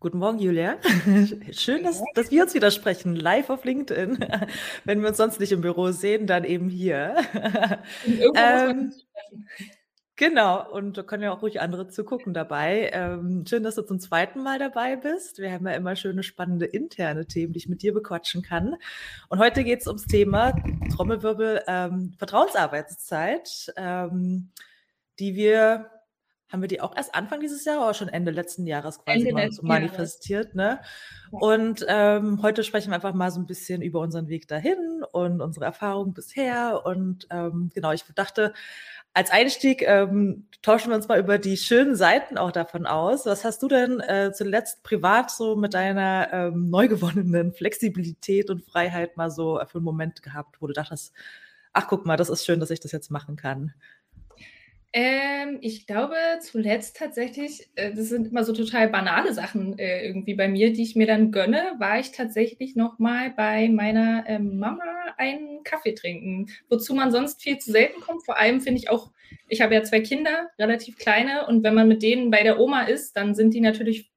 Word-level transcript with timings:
Guten 0.00 0.16
Morgen, 0.16 0.38
Julia. 0.38 0.78
Schön, 1.52 1.84
dass, 1.84 2.02
dass 2.14 2.30
wir 2.30 2.42
uns 2.44 2.54
wieder 2.54 2.70
sprechen, 2.70 3.14
live 3.14 3.50
auf 3.50 3.66
LinkedIn. 3.66 4.24
Wenn 4.86 5.02
wir 5.02 5.08
uns 5.08 5.18
sonst 5.18 5.38
nicht 5.40 5.52
im 5.52 5.60
Büro 5.60 5.90
sehen, 5.90 6.26
dann 6.26 6.44
eben 6.44 6.70
hier. 6.70 7.16
Ähm, 8.34 8.94
genau, 10.16 10.70
und 10.70 10.96
da 10.96 11.02
können 11.02 11.22
ja 11.22 11.32
auch 11.32 11.42
ruhig 11.42 11.60
andere 11.60 11.88
zugucken 11.88 12.32
dabei. 12.32 12.90
Ähm, 12.94 13.44
schön, 13.46 13.62
dass 13.62 13.74
du 13.74 13.82
zum 13.82 14.00
zweiten 14.00 14.42
Mal 14.42 14.58
dabei 14.58 14.96
bist. 14.96 15.38
Wir 15.38 15.52
haben 15.52 15.66
ja 15.66 15.74
immer 15.74 15.94
schöne, 15.96 16.22
spannende 16.22 16.64
interne 16.64 17.26
Themen, 17.26 17.52
die 17.52 17.58
ich 17.58 17.68
mit 17.68 17.82
dir 17.82 17.92
bequatschen 17.92 18.42
kann. 18.42 18.76
Und 19.28 19.38
heute 19.38 19.64
geht 19.64 19.82
es 19.82 19.86
ums 19.86 20.06
Thema 20.06 20.54
Trommelwirbel 20.96 21.62
ähm, 21.66 22.14
Vertrauensarbeitszeit, 22.16 23.74
ähm, 23.76 24.48
die 25.18 25.34
wir 25.34 25.90
haben 26.50 26.60
wir 26.62 26.68
die 26.68 26.80
auch 26.80 26.96
erst 26.96 27.14
Anfang 27.14 27.40
dieses 27.40 27.64
Jahres 27.64 27.82
oder 27.82 27.94
schon 27.94 28.08
Ende 28.08 28.30
letzten 28.30 28.66
Jahres 28.66 28.98
quasi 28.98 29.20
Ende 29.20 29.32
mal 29.32 29.52
so 29.52 29.62
manifestiert, 29.62 30.54
ne? 30.54 30.80
Und 31.30 31.84
ähm, 31.88 32.42
heute 32.42 32.64
sprechen 32.64 32.90
wir 32.90 32.96
einfach 32.96 33.14
mal 33.14 33.30
so 33.30 33.40
ein 33.40 33.46
bisschen 33.46 33.82
über 33.82 34.00
unseren 34.00 34.28
Weg 34.28 34.48
dahin 34.48 35.04
und 35.12 35.40
unsere 35.40 35.64
Erfahrungen 35.64 36.12
bisher. 36.12 36.84
Und 36.84 37.28
ähm, 37.30 37.70
genau, 37.72 37.92
ich 37.92 38.04
dachte, 38.14 38.52
als 39.12 39.30
Einstieg 39.30 39.82
ähm, 39.82 40.46
tauschen 40.62 40.90
wir 40.90 40.96
uns 40.96 41.08
mal 41.08 41.18
über 41.18 41.38
die 41.38 41.56
schönen 41.56 41.96
Seiten 41.96 42.38
auch 42.38 42.52
davon 42.52 42.86
aus. 42.86 43.26
Was 43.26 43.44
hast 43.44 43.62
du 43.62 43.68
denn 43.68 44.00
äh, 44.00 44.32
zuletzt 44.32 44.82
privat 44.82 45.30
so 45.30 45.56
mit 45.56 45.74
deiner 45.74 46.32
ähm, 46.32 46.70
neu 46.70 46.88
gewonnenen 46.88 47.52
Flexibilität 47.52 48.50
und 48.50 48.64
Freiheit 48.64 49.16
mal 49.16 49.30
so 49.30 49.60
für 49.66 49.78
einen 49.78 49.84
Moment 49.84 50.22
gehabt, 50.22 50.60
wo 50.60 50.66
du 50.66 50.72
dachtest, 50.72 51.12
ach 51.72 51.88
guck 51.88 52.06
mal, 52.06 52.16
das 52.16 52.28
ist 52.28 52.44
schön, 52.44 52.60
dass 52.60 52.70
ich 52.70 52.80
das 52.80 52.92
jetzt 52.92 53.10
machen 53.10 53.36
kann? 53.36 53.74
Ähm, 54.92 55.58
ich 55.60 55.86
glaube 55.86 56.16
zuletzt 56.40 56.96
tatsächlich, 56.96 57.68
äh, 57.76 57.94
das 57.94 58.08
sind 58.08 58.28
immer 58.28 58.42
so 58.42 58.52
total 58.52 58.88
banale 58.88 59.32
Sachen 59.32 59.78
äh, 59.78 60.04
irgendwie 60.04 60.34
bei 60.34 60.48
mir, 60.48 60.72
die 60.72 60.82
ich 60.82 60.96
mir 60.96 61.06
dann 61.06 61.30
gönne, 61.30 61.74
war 61.78 62.00
ich 62.00 62.10
tatsächlich 62.10 62.74
noch 62.74 62.98
mal 62.98 63.30
bei 63.30 63.68
meiner 63.68 64.24
ähm, 64.26 64.58
Mama 64.58 64.82
einen 65.16 65.62
Kaffee 65.62 65.94
trinken, 65.94 66.46
wozu 66.68 66.92
man 66.94 67.12
sonst 67.12 67.40
viel 67.40 67.58
zu 67.58 67.70
selten 67.70 68.00
kommt. 68.00 68.24
Vor 68.24 68.36
allem 68.36 68.60
finde 68.60 68.80
ich 68.80 68.90
auch, 68.90 69.12
ich 69.48 69.60
habe 69.60 69.74
ja 69.74 69.84
zwei 69.84 70.00
Kinder, 70.00 70.50
relativ 70.58 70.96
kleine, 70.98 71.46
und 71.46 71.62
wenn 71.62 71.74
man 71.74 71.86
mit 71.86 72.02
denen 72.02 72.32
bei 72.32 72.42
der 72.42 72.58
Oma 72.58 72.82
ist, 72.82 73.16
dann 73.16 73.36
sind 73.36 73.54
die 73.54 73.60
natürlich 73.60 74.09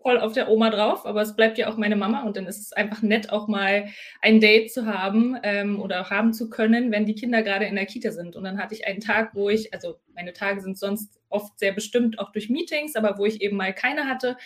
voll 0.00 0.18
auf 0.18 0.32
der 0.32 0.48
Oma 0.48 0.70
drauf, 0.70 1.04
aber 1.06 1.22
es 1.22 1.34
bleibt 1.34 1.58
ja 1.58 1.68
auch 1.68 1.76
meine 1.76 1.96
Mama 1.96 2.22
und 2.22 2.36
dann 2.36 2.46
ist 2.46 2.60
es 2.60 2.72
einfach 2.72 3.02
nett, 3.02 3.30
auch 3.30 3.48
mal 3.48 3.88
ein 4.22 4.40
Date 4.40 4.72
zu 4.72 4.86
haben 4.86 5.36
ähm, 5.42 5.80
oder 5.80 6.08
haben 6.08 6.32
zu 6.32 6.48
können, 6.48 6.92
wenn 6.92 7.04
die 7.04 7.14
Kinder 7.14 7.42
gerade 7.42 7.66
in 7.66 7.74
der 7.74 7.86
Kita 7.86 8.12
sind. 8.12 8.36
Und 8.36 8.44
dann 8.44 8.58
hatte 8.58 8.74
ich 8.74 8.86
einen 8.86 9.00
Tag, 9.00 9.34
wo 9.34 9.50
ich, 9.50 9.74
also 9.74 9.96
meine 10.14 10.32
Tage 10.32 10.60
sind 10.60 10.78
sonst 10.78 11.18
oft 11.30 11.58
sehr 11.58 11.72
bestimmt, 11.72 12.18
auch 12.18 12.32
durch 12.32 12.48
Meetings, 12.48 12.96
aber 12.96 13.18
wo 13.18 13.26
ich 13.26 13.42
eben 13.42 13.56
mal 13.56 13.74
keine 13.74 14.06
hatte. 14.06 14.36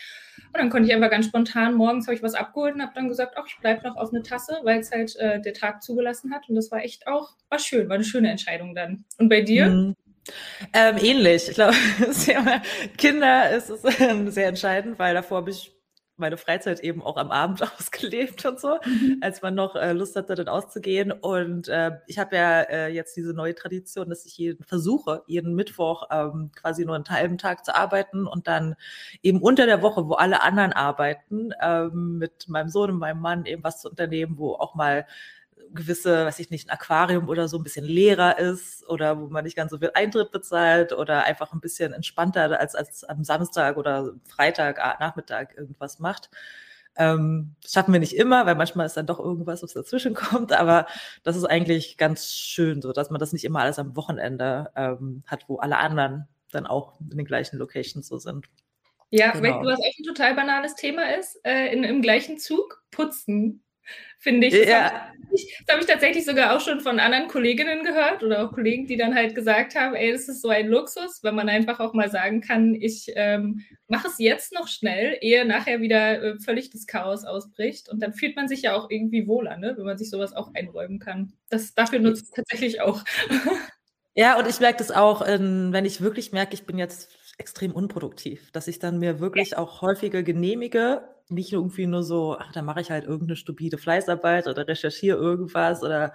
Und 0.52 0.58
dann 0.58 0.70
konnte 0.70 0.88
ich 0.88 0.94
einfach 0.94 1.10
ganz 1.10 1.26
spontan, 1.26 1.74
morgens 1.74 2.06
habe 2.06 2.16
ich 2.16 2.22
was 2.22 2.34
abgeholt 2.34 2.74
und 2.74 2.82
habe 2.82 2.92
dann 2.94 3.08
gesagt, 3.08 3.34
ach, 3.36 3.46
ich 3.46 3.58
bleibe 3.58 3.86
noch 3.86 3.96
auf 3.96 4.12
eine 4.12 4.22
Tasse, 4.22 4.58
weil 4.62 4.80
es 4.80 4.90
halt 4.90 5.14
äh, 5.16 5.40
der 5.40 5.54
Tag 5.54 5.82
zugelassen 5.82 6.32
hat. 6.32 6.48
Und 6.48 6.56
das 6.56 6.70
war 6.70 6.82
echt 6.82 7.06
auch, 7.06 7.30
war 7.50 7.58
schön, 7.58 7.88
war 7.88 7.94
eine 7.94 8.04
schöne 8.04 8.30
Entscheidung 8.30 8.74
dann. 8.74 9.04
Und 9.18 9.28
bei 9.28 9.42
dir? 9.42 9.68
Mhm. 9.68 9.96
Ähm, 10.72 10.96
ähnlich. 10.98 11.48
Ich 11.48 11.54
glaube, 11.54 11.74
Kinder 12.96 13.50
ist 13.50 13.70
es 13.70 13.82
sehr 13.82 14.48
entscheidend, 14.48 14.98
weil 14.98 15.14
davor 15.14 15.38
habe 15.38 15.50
ich 15.50 15.72
meine 16.16 16.36
Freizeit 16.36 16.80
eben 16.80 17.02
auch 17.02 17.16
am 17.16 17.30
Abend 17.30 17.62
ausgelebt 17.78 18.44
und 18.46 18.60
so, 18.60 18.78
mhm. 18.84 19.18
als 19.20 19.42
man 19.42 19.54
noch 19.54 19.74
äh, 19.76 19.92
Lust 19.92 20.16
hatte, 20.16 20.34
dann 20.34 20.48
auszugehen. 20.48 21.12
Und 21.12 21.68
äh, 21.68 21.92
ich 22.06 22.18
habe 22.18 22.36
ja 22.36 22.60
äh, 22.62 22.88
jetzt 22.88 23.16
diese 23.16 23.34
neue 23.34 23.54
Tradition, 23.54 24.08
dass 24.08 24.24
ich 24.24 24.38
jeden 24.38 24.64
versuche, 24.64 25.22
jeden 25.26 25.54
Mittwoch 25.54 26.04
ähm, 26.10 26.50
quasi 26.54 26.84
nur 26.84 26.94
einen 26.94 27.08
halben 27.08 27.38
Tag 27.38 27.64
zu 27.64 27.74
arbeiten 27.74 28.26
und 28.26 28.46
dann 28.46 28.76
eben 29.22 29.42
unter 29.42 29.66
der 29.66 29.82
Woche, 29.82 30.08
wo 30.08 30.14
alle 30.14 30.42
anderen 30.42 30.72
arbeiten, 30.72 31.50
ähm, 31.60 32.18
mit 32.18 32.48
meinem 32.48 32.68
Sohn 32.68 32.90
und 32.90 32.98
meinem 32.98 33.20
Mann 33.20 33.44
eben 33.44 33.64
was 33.64 33.80
zu 33.80 33.90
unternehmen, 33.90 34.38
wo 34.38 34.54
auch 34.54 34.74
mal 34.74 35.06
gewisse, 35.74 36.26
weiß 36.26 36.38
ich 36.38 36.50
nicht, 36.50 36.68
ein 36.68 36.72
Aquarium 36.72 37.28
oder 37.28 37.48
so 37.48 37.58
ein 37.58 37.62
bisschen 37.62 37.84
leerer 37.84 38.38
ist 38.38 38.88
oder 38.88 39.20
wo 39.20 39.28
man 39.28 39.44
nicht 39.44 39.56
ganz 39.56 39.70
so 39.70 39.78
viel 39.78 39.90
Eintritt 39.94 40.30
bezahlt 40.30 40.92
oder 40.92 41.24
einfach 41.24 41.52
ein 41.52 41.60
bisschen 41.60 41.92
entspannter 41.92 42.58
als, 42.58 42.74
als 42.74 43.04
am 43.04 43.24
Samstag 43.24 43.76
oder 43.76 44.12
Freitag, 44.28 44.78
Nachmittag 45.00 45.56
irgendwas 45.56 45.98
macht. 45.98 46.30
Ähm, 46.96 47.54
schaffen 47.66 47.92
wir 47.92 48.00
nicht 48.00 48.16
immer, 48.16 48.44
weil 48.44 48.54
manchmal 48.54 48.84
ist 48.84 48.96
dann 48.96 49.06
doch 49.06 49.18
irgendwas, 49.18 49.62
was 49.62 49.72
dazwischen 49.72 50.14
kommt, 50.14 50.52
aber 50.52 50.86
das 51.22 51.36
ist 51.36 51.44
eigentlich 51.44 51.96
ganz 51.96 52.32
schön, 52.32 52.82
so 52.82 52.92
dass 52.92 53.10
man 53.10 53.18
das 53.18 53.32
nicht 53.32 53.44
immer 53.44 53.60
alles 53.60 53.78
am 53.78 53.96
Wochenende 53.96 54.70
ähm, 54.76 55.22
hat, 55.26 55.48
wo 55.48 55.58
alle 55.58 55.78
anderen 55.78 56.28
dann 56.50 56.66
auch 56.66 57.00
in 57.00 57.16
den 57.16 57.24
gleichen 57.24 57.58
Locations 57.58 58.06
so 58.06 58.18
sind. 58.18 58.46
Ja, 59.10 59.32
genau. 59.32 59.42
weißt 59.42 59.62
du, 59.62 59.66
was 59.68 59.78
auch 59.78 59.98
ein 59.98 60.04
total 60.04 60.34
banales 60.34 60.74
Thema 60.74 61.16
ist? 61.16 61.38
Äh, 61.44 61.72
in, 61.72 61.84
Im 61.84 62.02
gleichen 62.02 62.38
Zug 62.38 62.82
putzen 62.90 63.62
finde 64.18 64.46
ich. 64.46 64.54
Das 64.54 64.68
ja. 64.68 64.92
habe 64.92 65.16
ich, 65.32 65.64
hab 65.68 65.80
ich, 65.80 65.86
tatsächlich 65.86 66.24
sogar 66.24 66.56
auch 66.56 66.60
schon 66.60 66.80
von 66.80 67.00
anderen 67.00 67.28
Kolleginnen 67.28 67.84
gehört 67.84 68.22
oder 68.22 68.44
auch 68.44 68.52
Kollegen, 68.52 68.86
die 68.86 68.96
dann 68.96 69.14
halt 69.14 69.34
gesagt 69.34 69.74
haben, 69.74 69.94
ey, 69.94 70.12
das 70.12 70.28
ist 70.28 70.42
so 70.42 70.48
ein 70.48 70.68
Luxus, 70.68 71.22
wenn 71.22 71.34
man 71.34 71.48
einfach 71.48 71.80
auch 71.80 71.94
mal 71.94 72.10
sagen 72.10 72.40
kann, 72.40 72.74
ich 72.74 73.12
ähm, 73.14 73.64
mache 73.88 74.08
es 74.08 74.18
jetzt 74.18 74.52
noch 74.52 74.68
schnell, 74.68 75.18
ehe 75.20 75.44
nachher 75.44 75.80
wieder 75.80 76.22
äh, 76.22 76.38
völlig 76.38 76.70
das 76.70 76.86
Chaos 76.86 77.24
ausbricht. 77.24 77.88
Und 77.88 78.00
dann 78.02 78.12
fühlt 78.12 78.36
man 78.36 78.48
sich 78.48 78.62
ja 78.62 78.74
auch 78.74 78.90
irgendwie 78.90 79.26
wohler, 79.26 79.56
ne? 79.56 79.74
wenn 79.76 79.84
man 79.84 79.98
sich 79.98 80.10
sowas 80.10 80.34
auch 80.34 80.54
einräumen 80.54 80.98
kann. 80.98 81.32
Das, 81.48 81.74
dafür 81.74 81.98
nutzt 81.98 82.24
es 82.24 82.30
tatsächlich 82.30 82.80
auch. 82.80 83.02
Ja, 84.14 84.38
und 84.38 84.46
ich 84.46 84.60
merke 84.60 84.78
das 84.78 84.90
auch, 84.90 85.22
in, 85.22 85.72
wenn 85.72 85.86
ich 85.86 86.02
wirklich 86.02 86.32
merke, 86.32 86.52
ich 86.52 86.66
bin 86.66 86.76
jetzt 86.76 87.16
extrem 87.38 87.72
unproduktiv, 87.72 88.50
dass 88.52 88.68
ich 88.68 88.78
dann 88.78 88.98
mir 88.98 89.20
wirklich 89.20 89.56
auch 89.56 89.82
häufiger 89.82 90.22
genehmige, 90.22 91.02
nicht 91.28 91.52
irgendwie 91.52 91.86
nur 91.86 92.02
so, 92.02 92.36
ach, 92.38 92.52
da 92.52 92.62
mache 92.62 92.80
ich 92.80 92.90
halt 92.90 93.04
irgendeine 93.04 93.36
stupide 93.36 93.78
Fleißarbeit 93.78 94.46
oder 94.48 94.68
recherchiere 94.68 95.18
irgendwas 95.18 95.82
oder 95.82 96.12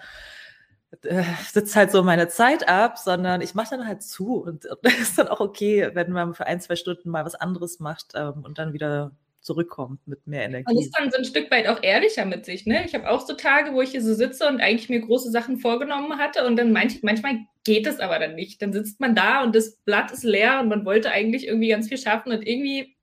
äh, 1.04 1.24
sitze 1.52 1.76
halt 1.76 1.92
so 1.92 2.04
meine 2.04 2.28
Zeit 2.28 2.68
ab, 2.70 2.98
sondern 2.98 3.42
ich 3.42 3.56
mache 3.56 3.72
dann 3.72 3.88
halt 3.88 4.04
zu 4.04 4.36
und, 4.36 4.66
und 4.70 4.80
das 4.84 5.00
ist 5.00 5.18
dann 5.18 5.28
auch 5.28 5.40
okay, 5.40 5.90
wenn 5.94 6.12
man 6.12 6.34
für 6.34 6.46
ein, 6.48 6.62
zwei 6.62 6.76
Stunden 6.76 7.10
mal 7.10 7.26
was 7.26 7.36
anderes 7.36 7.80
macht 7.80 8.14
ähm, 8.16 8.44
und 8.44 8.60
dann 8.60 8.74
wieder 8.74 9.12
zurückkommt 9.48 10.06
mit 10.08 10.28
mehr 10.28 10.44
Energie. 10.44 10.72
Und 10.72 10.80
ist 10.80 10.94
dann 10.98 11.10
so 11.10 11.18
ein 11.18 11.26
Stück 11.26 11.50
weit 11.50 11.68
auch 11.68 11.82
ehrlicher 11.82 12.26
mit 12.26 12.46
sich. 12.46 12.66
Ne? 12.66 12.84
Ich 12.86 12.94
habe 12.94 13.10
auch 13.10 13.26
so 13.26 13.34
Tage, 13.34 13.74
wo 13.74 13.82
ich 13.82 13.92
hier 13.92 14.04
so 14.04 14.14
sitze 14.14 14.46
und 14.46 14.60
eigentlich 14.60 14.90
mir 14.90 15.00
große 15.00 15.32
Sachen 15.32 15.58
vorgenommen 15.58 16.18
hatte 16.18 16.46
und 16.46 16.58
dann 16.58 16.74
manch, 16.74 17.02
manchmal 17.02 17.40
geht 17.64 17.88
es 17.88 18.02
aber 18.02 18.20
dann 18.20 18.36
nicht. 18.36 18.62
Dann 18.62 18.74
sitzt 18.74 19.00
man 19.00 19.16
da 19.16 19.44
und 19.44 19.56
das 19.56 19.78
Blatt 19.86 20.12
ist 20.12 20.24
leer 20.24 20.60
und 20.60 20.68
man 20.68 20.86
wollte 20.86 21.12
eigentlich 21.12 21.48
irgendwie 21.48 21.70
ganz 21.70 21.88
viel 21.88 21.98
schaffen 21.98 22.34
und 22.34 22.46
irgendwie 22.46 22.98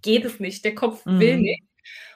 geht 0.00 0.24
es 0.24 0.40
nicht. 0.40 0.64
Der 0.64 0.74
Kopf 0.74 1.04
mhm. 1.04 1.20
will 1.20 1.36
nicht. 1.38 1.62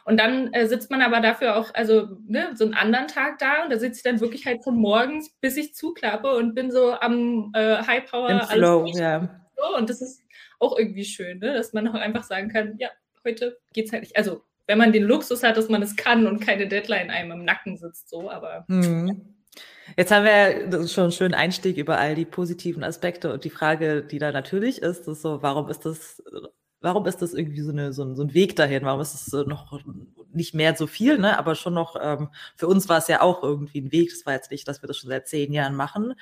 Und 0.06 0.18
dann 0.18 0.52
äh, 0.54 0.66
sitzt 0.68 0.90
man 0.90 1.02
aber 1.02 1.20
dafür 1.20 1.56
auch, 1.56 1.74
also 1.74 2.08
ne, 2.26 2.52
so 2.54 2.64
einen 2.64 2.74
anderen 2.74 3.08
Tag 3.08 3.38
da 3.40 3.64
und 3.64 3.70
da 3.70 3.78
sitze 3.78 3.98
ich 3.98 4.02
dann 4.04 4.20
wirklich 4.20 4.46
halt 4.46 4.64
von 4.64 4.76
morgens, 4.76 5.30
bis 5.40 5.56
ich 5.58 5.74
zuklappe 5.74 6.34
und 6.34 6.54
bin 6.54 6.70
so 6.70 6.92
am 6.92 7.50
äh, 7.54 7.82
High 7.82 8.08
Power. 8.10 8.30
Im 8.30 8.40
Flow, 8.40 8.86
ja. 8.86 9.40
So, 9.56 9.76
und 9.76 9.90
das 9.90 10.00
ist 10.00 10.22
auch 10.60 10.78
irgendwie 10.78 11.04
schön, 11.04 11.40
ne? 11.40 11.52
dass 11.52 11.72
man 11.74 11.88
auch 11.88 11.94
einfach 11.94 12.22
sagen 12.22 12.48
kann, 12.48 12.76
ja, 12.78 12.88
heute 13.26 13.58
geht 13.72 13.86
es 13.86 13.92
halt 13.92 14.02
nicht. 14.02 14.16
Also, 14.16 14.42
wenn 14.66 14.78
man 14.78 14.92
den 14.92 15.04
Luxus 15.04 15.42
hat, 15.42 15.56
dass 15.56 15.68
man 15.68 15.82
es 15.82 15.96
kann 15.96 16.26
und 16.26 16.40
keine 16.40 16.66
Deadline 16.66 17.10
einem 17.10 17.32
im 17.32 17.44
Nacken 17.44 17.76
sitzt, 17.76 18.08
so, 18.08 18.30
aber. 18.30 18.64
Mhm. 18.68 19.34
Jetzt 19.96 20.10
haben 20.10 20.24
wir 20.24 20.88
schon 20.88 21.04
einen 21.04 21.12
schönen 21.12 21.34
Einstieg 21.34 21.76
über 21.76 21.98
all 21.98 22.14
die 22.14 22.24
positiven 22.24 22.82
Aspekte 22.82 23.32
und 23.32 23.44
die 23.44 23.50
Frage, 23.50 24.02
die 24.02 24.18
da 24.18 24.32
natürlich 24.32 24.82
ist, 24.82 25.06
ist 25.06 25.22
so, 25.22 25.42
warum 25.42 25.68
ist 25.68 25.86
das, 25.86 26.22
warum 26.80 27.06
ist 27.06 27.22
das 27.22 27.34
irgendwie 27.34 27.60
so, 27.60 27.70
eine, 27.70 27.92
so, 27.92 28.02
ein, 28.02 28.16
so 28.16 28.24
ein 28.24 28.34
Weg 28.34 28.56
dahin? 28.56 28.84
Warum 28.84 29.00
ist 29.00 29.14
es 29.14 29.32
noch 29.46 29.80
nicht 30.32 30.54
mehr 30.54 30.74
so 30.76 30.86
viel, 30.86 31.18
ne? 31.18 31.38
Aber 31.38 31.54
schon 31.54 31.74
noch, 31.74 31.96
ähm, 32.00 32.28
für 32.56 32.66
uns 32.66 32.88
war 32.88 32.98
es 32.98 33.08
ja 33.08 33.22
auch 33.22 33.42
irgendwie 33.42 33.80
ein 33.80 33.92
Weg. 33.92 34.10
Das 34.10 34.26
war 34.26 34.34
jetzt 34.34 34.50
nicht, 34.50 34.66
dass 34.66 34.82
wir 34.82 34.88
das 34.88 34.98
schon 34.98 35.08
seit 35.10 35.28
zehn 35.28 35.52
Jahren 35.52 35.76
machen. 35.76 36.14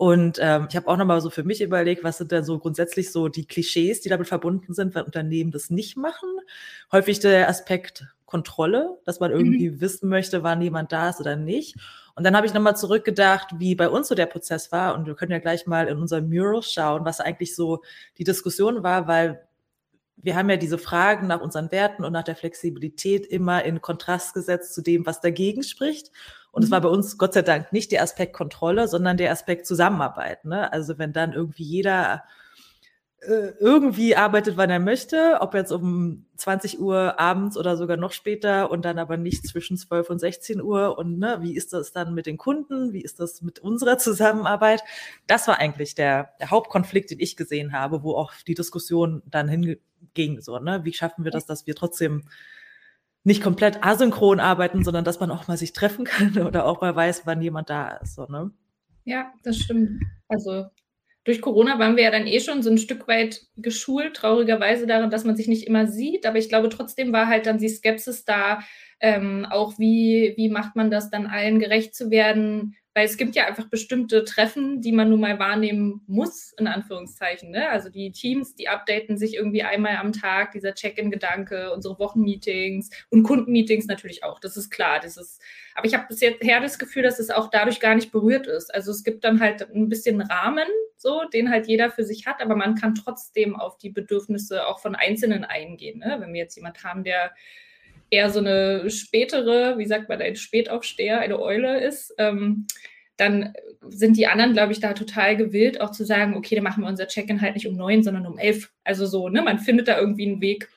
Und 0.00 0.38
ähm, 0.40 0.66
ich 0.70 0.76
habe 0.76 0.88
auch 0.88 0.96
nochmal 0.96 1.20
so 1.20 1.28
für 1.28 1.44
mich 1.44 1.60
überlegt, 1.60 2.02
was 2.02 2.16
sind 2.16 2.32
denn 2.32 2.42
so 2.42 2.58
grundsätzlich 2.58 3.12
so 3.12 3.28
die 3.28 3.44
Klischees, 3.44 4.00
die 4.00 4.08
damit 4.08 4.28
verbunden 4.28 4.72
sind, 4.72 4.94
wenn 4.94 5.04
Unternehmen 5.04 5.50
das 5.50 5.68
nicht 5.68 5.98
machen. 5.98 6.26
Häufig 6.90 7.20
der 7.20 7.50
Aspekt 7.50 8.06
Kontrolle, 8.24 8.96
dass 9.04 9.20
man 9.20 9.30
irgendwie 9.30 9.68
mhm. 9.68 9.82
wissen 9.82 10.08
möchte, 10.08 10.42
wann 10.42 10.62
jemand 10.62 10.90
da 10.90 11.10
ist 11.10 11.20
oder 11.20 11.36
nicht. 11.36 11.76
Und 12.14 12.24
dann 12.24 12.34
habe 12.34 12.46
ich 12.46 12.54
nochmal 12.54 12.78
zurückgedacht, 12.78 13.58
wie 13.58 13.74
bei 13.74 13.90
uns 13.90 14.08
so 14.08 14.14
der 14.14 14.24
Prozess 14.24 14.72
war. 14.72 14.94
Und 14.94 15.04
wir 15.04 15.14
können 15.14 15.32
ja 15.32 15.38
gleich 15.38 15.66
mal 15.66 15.86
in 15.86 15.98
unser 15.98 16.22
Mural 16.22 16.62
schauen, 16.62 17.04
was 17.04 17.20
eigentlich 17.20 17.54
so 17.54 17.82
die 18.16 18.24
Diskussion 18.24 18.82
war, 18.82 19.06
weil 19.06 19.46
wir 20.16 20.34
haben 20.34 20.48
ja 20.48 20.56
diese 20.56 20.78
Fragen 20.78 21.26
nach 21.26 21.42
unseren 21.42 21.70
Werten 21.72 22.04
und 22.04 22.14
nach 22.14 22.24
der 22.24 22.36
Flexibilität 22.36 23.26
immer 23.26 23.64
in 23.64 23.82
Kontrast 23.82 24.32
gesetzt 24.32 24.72
zu 24.72 24.80
dem, 24.80 25.04
was 25.04 25.20
dagegen 25.20 25.62
spricht. 25.62 26.10
Und 26.52 26.62
es 26.62 26.70
mhm. 26.70 26.74
war 26.74 26.80
bei 26.82 26.88
uns 26.88 27.18
Gott 27.18 27.34
sei 27.34 27.42
Dank 27.42 27.72
nicht 27.72 27.92
der 27.92 28.02
Aspekt 28.02 28.32
Kontrolle, 28.32 28.88
sondern 28.88 29.16
der 29.16 29.32
Aspekt 29.32 29.66
Zusammenarbeit. 29.66 30.44
Ne? 30.44 30.72
Also 30.72 30.98
wenn 30.98 31.12
dann 31.12 31.32
irgendwie 31.32 31.64
jeder 31.64 32.24
äh, 33.22 33.52
irgendwie 33.60 34.16
arbeitet, 34.16 34.56
wann 34.56 34.70
er 34.70 34.80
möchte, 34.80 35.38
ob 35.40 35.52
jetzt 35.54 35.72
um 35.72 36.24
20 36.36 36.80
Uhr 36.80 37.20
abends 37.20 37.58
oder 37.58 37.76
sogar 37.76 37.98
noch 37.98 38.12
später 38.12 38.70
und 38.70 38.84
dann 38.86 38.98
aber 38.98 39.18
nicht 39.18 39.46
zwischen 39.46 39.76
12 39.76 40.08
und 40.08 40.18
16 40.18 40.62
Uhr. 40.62 40.96
Und 40.96 41.18
ne, 41.18 41.38
wie 41.40 41.54
ist 41.54 41.74
das 41.74 41.92
dann 41.92 42.14
mit 42.14 42.24
den 42.24 42.38
Kunden? 42.38 42.94
Wie 42.94 43.02
ist 43.02 43.20
das 43.20 43.42
mit 43.42 43.58
unserer 43.58 43.98
Zusammenarbeit? 43.98 44.82
Das 45.26 45.48
war 45.48 45.58
eigentlich 45.58 45.94
der, 45.94 46.30
der 46.40 46.50
Hauptkonflikt, 46.50 47.10
den 47.10 47.20
ich 47.20 47.36
gesehen 47.36 47.72
habe, 47.72 48.02
wo 48.02 48.14
auch 48.14 48.32
die 48.46 48.54
Diskussion 48.54 49.22
dann 49.26 49.48
hin, 49.48 49.76
ging. 50.14 50.40
So, 50.40 50.58
ne? 50.58 50.80
Wie 50.84 50.94
schaffen 50.94 51.24
wir 51.24 51.30
das, 51.30 51.44
dass 51.44 51.66
wir 51.66 51.74
trotzdem 51.74 52.24
nicht 53.24 53.42
komplett 53.42 53.84
asynchron 53.84 54.40
arbeiten, 54.40 54.84
sondern 54.84 55.04
dass 55.04 55.20
man 55.20 55.30
auch 55.30 55.48
mal 55.48 55.56
sich 55.56 55.72
treffen 55.72 56.04
kann 56.04 56.38
oder 56.46 56.66
auch 56.66 56.80
mal 56.80 56.94
weiß, 56.94 57.22
wann 57.26 57.42
jemand 57.42 57.70
da 57.70 57.96
ist. 57.98 58.14
So, 58.14 58.26
ne? 58.26 58.50
Ja, 59.04 59.32
das 59.42 59.58
stimmt. 59.58 60.02
Also 60.28 60.66
durch 61.24 61.42
Corona 61.42 61.78
waren 61.78 61.96
wir 61.96 62.04
ja 62.04 62.10
dann 62.10 62.26
eh 62.26 62.40
schon 62.40 62.62
so 62.62 62.70
ein 62.70 62.78
Stück 62.78 63.06
weit 63.06 63.42
geschult, 63.56 64.16
traurigerweise 64.16 64.86
darin, 64.86 65.10
dass 65.10 65.24
man 65.24 65.36
sich 65.36 65.48
nicht 65.48 65.66
immer 65.66 65.86
sieht. 65.86 66.24
Aber 66.24 66.38
ich 66.38 66.48
glaube, 66.48 66.70
trotzdem 66.70 67.12
war 67.12 67.26
halt 67.26 67.46
dann 67.46 67.58
die 67.58 67.68
Skepsis 67.68 68.24
da, 68.24 68.60
ähm, 69.00 69.46
auch 69.50 69.78
wie, 69.78 70.34
wie 70.36 70.48
macht 70.48 70.76
man 70.76 70.90
das 70.90 71.10
dann 71.10 71.26
allen 71.26 71.58
gerecht 71.58 71.94
zu 71.94 72.10
werden, 72.10 72.74
weil 73.00 73.06
es 73.06 73.16
gibt 73.16 73.34
ja 73.34 73.46
einfach 73.46 73.64
bestimmte 73.64 74.26
Treffen, 74.26 74.82
die 74.82 74.92
man 74.92 75.08
nun 75.08 75.20
mal 75.20 75.38
wahrnehmen 75.38 76.02
muss, 76.06 76.52
in 76.58 76.66
Anführungszeichen. 76.66 77.50
Ne? 77.50 77.66
Also 77.70 77.88
die 77.88 78.12
Teams, 78.12 78.54
die 78.54 78.68
updaten 78.68 79.16
sich 79.16 79.36
irgendwie 79.36 79.62
einmal 79.62 79.96
am 79.96 80.12
Tag, 80.12 80.52
dieser 80.52 80.74
Check-in-Gedanke, 80.74 81.72
unsere 81.72 81.98
Wochenmeetings 81.98 82.90
und 83.08 83.22
Kundenmeetings 83.22 83.86
natürlich 83.86 84.22
auch, 84.22 84.38
das 84.38 84.58
ist 84.58 84.68
klar. 84.68 85.00
Das 85.00 85.16
ist, 85.16 85.40
aber 85.74 85.86
ich 85.86 85.94
habe 85.94 86.08
bisher 86.10 86.60
das 86.60 86.78
Gefühl, 86.78 87.02
dass 87.02 87.18
es 87.18 87.30
auch 87.30 87.48
dadurch 87.48 87.80
gar 87.80 87.94
nicht 87.94 88.12
berührt 88.12 88.46
ist. 88.46 88.74
Also 88.74 88.90
es 88.90 89.02
gibt 89.02 89.24
dann 89.24 89.40
halt 89.40 89.62
ein 89.74 89.88
bisschen 89.88 90.20
Rahmen, 90.20 90.68
so, 90.98 91.22
den 91.32 91.48
halt 91.48 91.68
jeder 91.68 91.90
für 91.90 92.04
sich 92.04 92.26
hat, 92.26 92.42
aber 92.42 92.54
man 92.54 92.74
kann 92.74 92.94
trotzdem 92.94 93.56
auf 93.56 93.78
die 93.78 93.88
Bedürfnisse 93.88 94.66
auch 94.66 94.78
von 94.78 94.94
Einzelnen 94.94 95.46
eingehen. 95.46 96.00
Ne? 96.00 96.18
Wenn 96.20 96.34
wir 96.34 96.40
jetzt 96.42 96.56
jemand 96.56 96.84
haben, 96.84 97.02
der 97.02 97.32
eher 98.10 98.30
so 98.30 98.40
eine 98.40 98.90
spätere, 98.90 99.78
wie 99.78 99.86
sagt 99.86 100.08
man, 100.08 100.20
ein 100.20 100.36
Spätaufsteher, 100.36 101.20
eine 101.20 101.40
Eule 101.40 101.80
ist, 101.80 102.12
ähm, 102.18 102.66
dann 103.16 103.52
sind 103.86 104.16
die 104.16 104.26
anderen, 104.26 104.54
glaube 104.54 104.72
ich, 104.72 104.80
da 104.80 104.94
total 104.94 105.36
gewillt, 105.36 105.80
auch 105.80 105.90
zu 105.90 106.04
sagen, 106.04 106.34
okay, 106.34 106.54
dann 106.54 106.64
machen 106.64 106.82
wir 106.82 106.88
unser 106.88 107.06
Check-in 107.06 107.40
halt 107.40 107.54
nicht 107.54 107.66
um 107.66 107.76
neun, 107.76 108.02
sondern 108.02 108.26
um 108.26 108.38
elf. 108.38 108.72
Also 108.82 109.06
so, 109.06 109.28
ne, 109.28 109.42
man 109.42 109.58
findet 109.58 109.88
da 109.88 109.98
irgendwie 109.98 110.26
einen 110.26 110.40
Weg. 110.40 110.68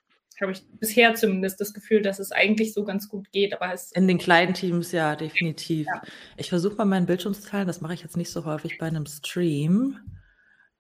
Habe 0.42 0.52
ich 0.52 0.62
bisher 0.80 1.14
zumindest 1.16 1.62
das 1.62 1.74
Gefühl, 1.74 2.02
dass 2.02 2.20
es 2.20 2.34
eigentlich 2.34 2.74
so 2.74 2.84
ganz 2.84 3.08
gut 3.08 3.32
geht. 3.32 3.54
Aber 3.54 3.74
es 3.74 3.94
in 3.94 4.08
den 4.10 4.18
kleinen 4.18 4.54
Teams 4.54 4.92
ja 4.92 5.16
definitiv. 5.16 5.88
Ja. 5.88 6.02
Ich 6.36 6.50
versuche 6.50 6.76
mal 6.76 6.86
meinen 6.86 7.06
Bildschirm 7.06 7.34
zu 7.34 7.48
teilen. 7.48 7.68
Das 7.68 7.80
mache 7.80 7.94
ich 7.94 8.02
jetzt 8.02 8.18
nicht 8.18 8.32
so 8.32 8.44
häufig 8.44 8.78
bei 8.78 8.88
einem 8.88 9.06
Stream. 9.06 10.00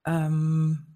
Ähm, 0.06 0.93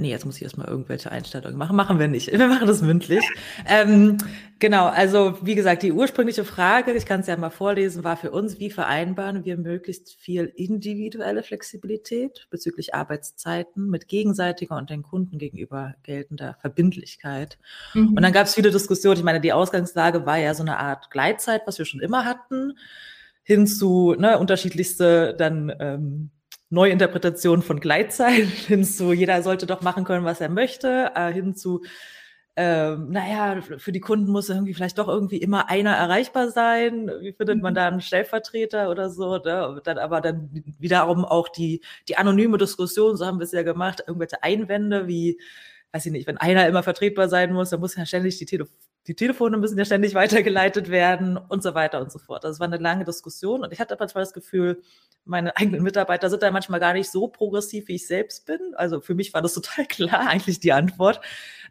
Nee, 0.00 0.10
jetzt 0.10 0.24
muss 0.24 0.36
ich 0.36 0.42
erstmal 0.42 0.68
irgendwelche 0.68 1.10
Einstellungen 1.10 1.58
machen. 1.58 1.76
Machen 1.76 1.98
wir 1.98 2.08
nicht. 2.08 2.32
Wir 2.32 2.48
machen 2.48 2.66
das 2.66 2.80
mündlich. 2.80 3.24
Ähm, 3.66 4.16
genau, 4.58 4.86
also 4.86 5.38
wie 5.42 5.54
gesagt, 5.54 5.82
die 5.82 5.92
ursprüngliche 5.92 6.44
Frage, 6.44 6.92
ich 6.92 7.04
kann 7.04 7.20
es 7.20 7.26
ja 7.26 7.36
mal 7.36 7.50
vorlesen, 7.50 8.02
war 8.02 8.16
für 8.16 8.30
uns, 8.30 8.58
wie 8.58 8.70
vereinbaren 8.70 9.44
wir 9.44 9.56
möglichst 9.58 10.14
viel 10.14 10.52
individuelle 10.56 11.42
Flexibilität 11.42 12.46
bezüglich 12.50 12.94
Arbeitszeiten 12.94 13.90
mit 13.90 14.08
gegenseitiger 14.08 14.76
und 14.76 14.90
den 14.90 15.02
Kunden 15.02 15.38
gegenüber 15.38 15.94
geltender 16.02 16.56
Verbindlichkeit. 16.60 17.58
Mhm. 17.94 18.14
Und 18.14 18.22
dann 18.22 18.32
gab 18.32 18.46
es 18.46 18.54
viele 18.54 18.70
Diskussionen. 18.70 19.18
Ich 19.18 19.24
meine, 19.24 19.40
die 19.40 19.52
Ausgangslage 19.52 20.24
war 20.24 20.38
ja 20.38 20.54
so 20.54 20.62
eine 20.62 20.78
Art 20.78 21.10
Gleitzeit, 21.10 21.62
was 21.66 21.78
wir 21.78 21.84
schon 21.84 22.00
immer 22.00 22.24
hatten, 22.24 22.78
hin 23.42 23.66
zu 23.66 24.14
ne, 24.18 24.38
unterschiedlichste 24.38 25.34
dann 25.36 25.72
ähm, 25.78 26.30
Neuinterpretation 26.70 27.62
von 27.62 27.80
Gleitzeit 27.80 28.46
hin 28.66 28.84
zu, 28.84 29.12
jeder 29.12 29.42
sollte 29.42 29.66
doch 29.66 29.82
machen 29.82 30.04
können, 30.04 30.24
was 30.24 30.40
er 30.40 30.48
möchte, 30.48 31.12
äh, 31.14 31.32
hin 31.32 31.54
zu, 31.54 31.82
ähm, 32.56 33.10
naja, 33.10 33.60
für 33.78 33.92
die 33.92 34.00
Kunden 34.00 34.30
muss 34.30 34.48
irgendwie 34.48 34.74
vielleicht 34.74 34.98
doch 34.98 35.08
irgendwie 35.08 35.38
immer 35.38 35.68
einer 35.70 35.94
erreichbar 35.94 36.50
sein. 36.50 37.10
Wie 37.20 37.32
findet 37.32 37.62
man 37.62 37.72
mhm. 37.72 37.76
da 37.76 37.88
einen 37.88 38.00
Stellvertreter 38.00 38.90
oder 38.90 39.08
so? 39.10 39.38
Ne? 39.38 39.80
Dann 39.84 39.98
aber 39.98 40.20
dann 40.20 40.50
wiederum 40.78 41.24
auch 41.24 41.48
die, 41.48 41.80
die 42.08 42.16
anonyme 42.16 42.58
Diskussion, 42.58 43.16
so 43.16 43.26
haben 43.26 43.38
wir 43.38 43.44
es 43.44 43.52
ja 43.52 43.62
gemacht, 43.62 44.02
irgendwelche 44.06 44.42
Einwände 44.42 45.06
wie, 45.06 45.40
weiß 45.92 46.06
ich 46.06 46.12
nicht, 46.12 46.26
wenn 46.26 46.38
einer 46.38 46.66
immer 46.68 46.82
vertretbar 46.82 47.28
sein 47.28 47.52
muss, 47.52 47.70
dann 47.70 47.80
muss 47.80 47.96
ja 47.96 48.04
ständig 48.06 48.38
die 48.38 48.46
Telefon 48.46 48.76
die 49.06 49.14
Telefone 49.14 49.56
müssen 49.56 49.78
ja 49.78 49.84
ständig 49.84 50.14
weitergeleitet 50.16 50.90
werden 50.90 51.36
und 51.36 51.62
so 51.62 51.74
weiter 51.74 52.00
und 52.00 52.12
so 52.12 52.18
fort. 52.18 52.44
Das 52.44 52.60
war 52.60 52.66
eine 52.66 52.78
lange 52.78 53.04
Diskussion 53.04 53.62
und 53.62 53.72
ich 53.72 53.80
hatte 53.80 53.96
manchmal 53.98 54.22
das 54.22 54.32
Gefühl, 54.32 54.82
meine 55.24 55.56
eigenen 55.56 55.82
Mitarbeiter 55.82 56.30
sind 56.30 56.42
da 56.42 56.50
manchmal 56.50 56.80
gar 56.80 56.92
nicht 56.92 57.10
so 57.10 57.28
progressiv, 57.28 57.88
wie 57.88 57.96
ich 57.96 58.06
selbst 58.06 58.46
bin. 58.46 58.58
Also 58.74 59.00
für 59.00 59.14
mich 59.14 59.34
war 59.34 59.42
das 59.42 59.54
total 59.54 59.86
klar, 59.86 60.28
eigentlich 60.28 60.60
die 60.60 60.72
Antwort. 60.72 61.20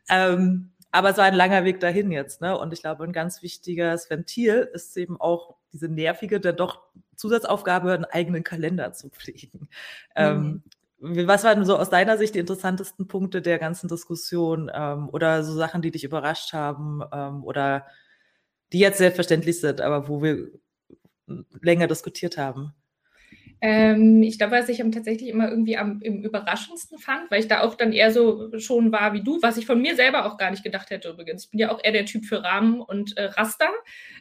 Ähm, 0.10 0.72
aber 0.92 1.12
es 1.12 1.18
war 1.18 1.26
ein 1.26 1.36
langer 1.36 1.66
Weg 1.66 1.80
dahin 1.80 2.12
jetzt. 2.12 2.42
Ne? 2.42 2.58
Und 2.58 2.74
ich 2.74 2.81
glaube, 2.81 3.04
ein 3.04 3.14
ganz 3.14 3.44
wichtiges 3.44 4.10
Ventil 4.10 4.70
ist 4.74 4.98
eben 4.98 5.20
auch 5.22 5.56
diese 5.72 5.88
nervige, 5.88 6.40
dann 6.40 6.56
doch 6.56 6.82
Zusatzaufgabe, 7.16 7.94
einen 7.94 8.06
eigenen 8.06 8.44
Kalender 8.44 8.94
zu 8.94 9.10
pflegen. 9.10 9.70
Ähm, 10.16 10.38
mhm. 10.38 10.46
Ähm, 10.46 10.64
was 11.01 11.44
waren 11.44 11.66
so 11.66 11.78
aus 11.78 11.90
deiner 11.90 12.18
Sicht 12.18 12.36
die 12.36 12.40
interessantesten 12.40 13.07
Punkte 13.07 13.42
der 13.42 13.60
ganzen 13.60 13.88
Diskussion 13.88 14.72
ähm, 14.74 15.10
oder 15.10 15.44
so 15.44 15.54
Sachen, 15.56 15.81
die 15.81 15.92
dich 15.92 16.04
überrascht 16.04 16.54
haben 16.54 17.01
ähm, 17.13 17.44
oder 17.44 17.88
die 18.74 18.80
jetzt 18.80 18.98
selbstverständlich 19.00 19.60
sind, 19.62 19.81
aber 19.81 20.07
wo 20.07 20.22
wir 20.22 20.50
länger 21.62 21.88
diskutiert 21.88 22.38
haben? 22.38 22.74
Ähm, 23.62 24.24
ich 24.24 24.38
glaube, 24.38 24.54
was 24.54 24.70
ich 24.70 24.78
tatsächlich 24.78 25.30
immer 25.30 25.50
irgendwie 25.50 25.78
am 25.78 26.00
im 26.02 26.24
überraschendsten 26.24 26.98
fand, 26.98 27.30
weil 27.30 27.42
ich 27.42 27.48
da 27.48 27.62
auch 27.62 27.76
dann 27.76 27.92
eher 27.92 28.12
so 28.12 28.58
schon 28.58 28.92
war 28.92 29.14
wie 29.14 29.22
du, 29.22 29.42
was 29.42 29.58
ich 29.58 29.66
von 29.66 29.82
mir 29.82 29.96
selber 29.96 30.26
auch 30.26 30.38
gar 30.38 30.50
nicht 30.52 30.64
gedacht 30.64 30.90
hätte 30.90 31.10
übrigens. 31.10 31.46
Ich 31.46 31.52
bin 31.52 31.60
ja 31.60 31.72
auch 31.72 31.84
eher 31.84 31.92
der 31.92 32.06
Typ 32.06 32.26
für 32.26 32.44
Rahmen 32.44 32.80
und 32.80 33.18
äh, 33.18 33.26
Raster 33.26 33.70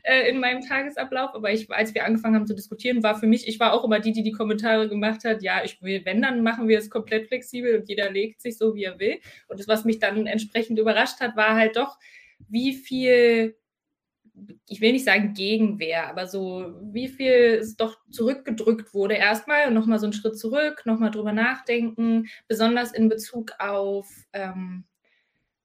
äh, 0.02 0.29
in 0.29 0.40
meinem 0.40 0.62
Tagesablauf, 0.62 1.35
aber 1.35 1.52
ich, 1.52 1.70
als 1.70 1.94
wir 1.94 2.05
angefangen 2.05 2.35
haben 2.35 2.46
zu 2.46 2.55
diskutieren, 2.55 3.02
war 3.02 3.19
für 3.19 3.26
mich, 3.26 3.46
ich 3.46 3.61
war 3.61 3.73
auch 3.73 3.85
immer 3.85 4.00
die, 4.00 4.12
die 4.12 4.25
die 4.25 4.32
Kommentare 4.32 4.88
gemacht 4.88 5.25
hat, 5.25 5.43
ja, 5.43 5.62
ich 5.64 5.81
will, 5.82 6.05
wenn, 6.05 6.20
dann 6.20 6.43
machen 6.43 6.67
wir 6.67 6.79
es 6.79 6.90
komplett 6.90 7.29
flexibel 7.29 7.79
und 7.79 7.88
jeder 7.88 8.11
legt 8.11 8.40
sich 8.40 8.58
so, 8.58 8.75
wie 8.75 8.85
er 8.85 8.99
will. 8.99 9.19
Und 9.46 9.61
das, 9.61 9.69
was 9.69 9.85
mich 9.85 10.00
dann 10.00 10.26
entsprechend 10.26 10.79
überrascht 10.79 11.20
hat, 11.20 11.37
war 11.37 11.55
halt 11.55 11.76
doch, 11.76 11.96
wie 12.49 12.75
viel 12.75 13.56
ich 14.69 14.81
will 14.81 14.93
nicht 14.93 15.05
sagen 15.05 15.35
Gegenwehr, 15.35 16.08
aber 16.08 16.26
so, 16.26 16.75
wie 16.93 17.08
viel 17.08 17.58
es 17.61 17.76
doch 17.76 17.96
zurückgedrückt 18.11 18.94
wurde 18.94 19.14
erstmal 19.14 19.69
und 19.69 19.75
nochmal 19.75 19.99
so 19.99 20.06
einen 20.06 20.12
Schritt 20.12 20.38
zurück, 20.38 20.82
nochmal 20.85 21.11
drüber 21.11 21.32
nachdenken, 21.32 22.26
besonders 22.46 22.93
in 22.93 23.08
Bezug 23.08 23.52
auf 23.58 24.08
ähm, 24.32 24.85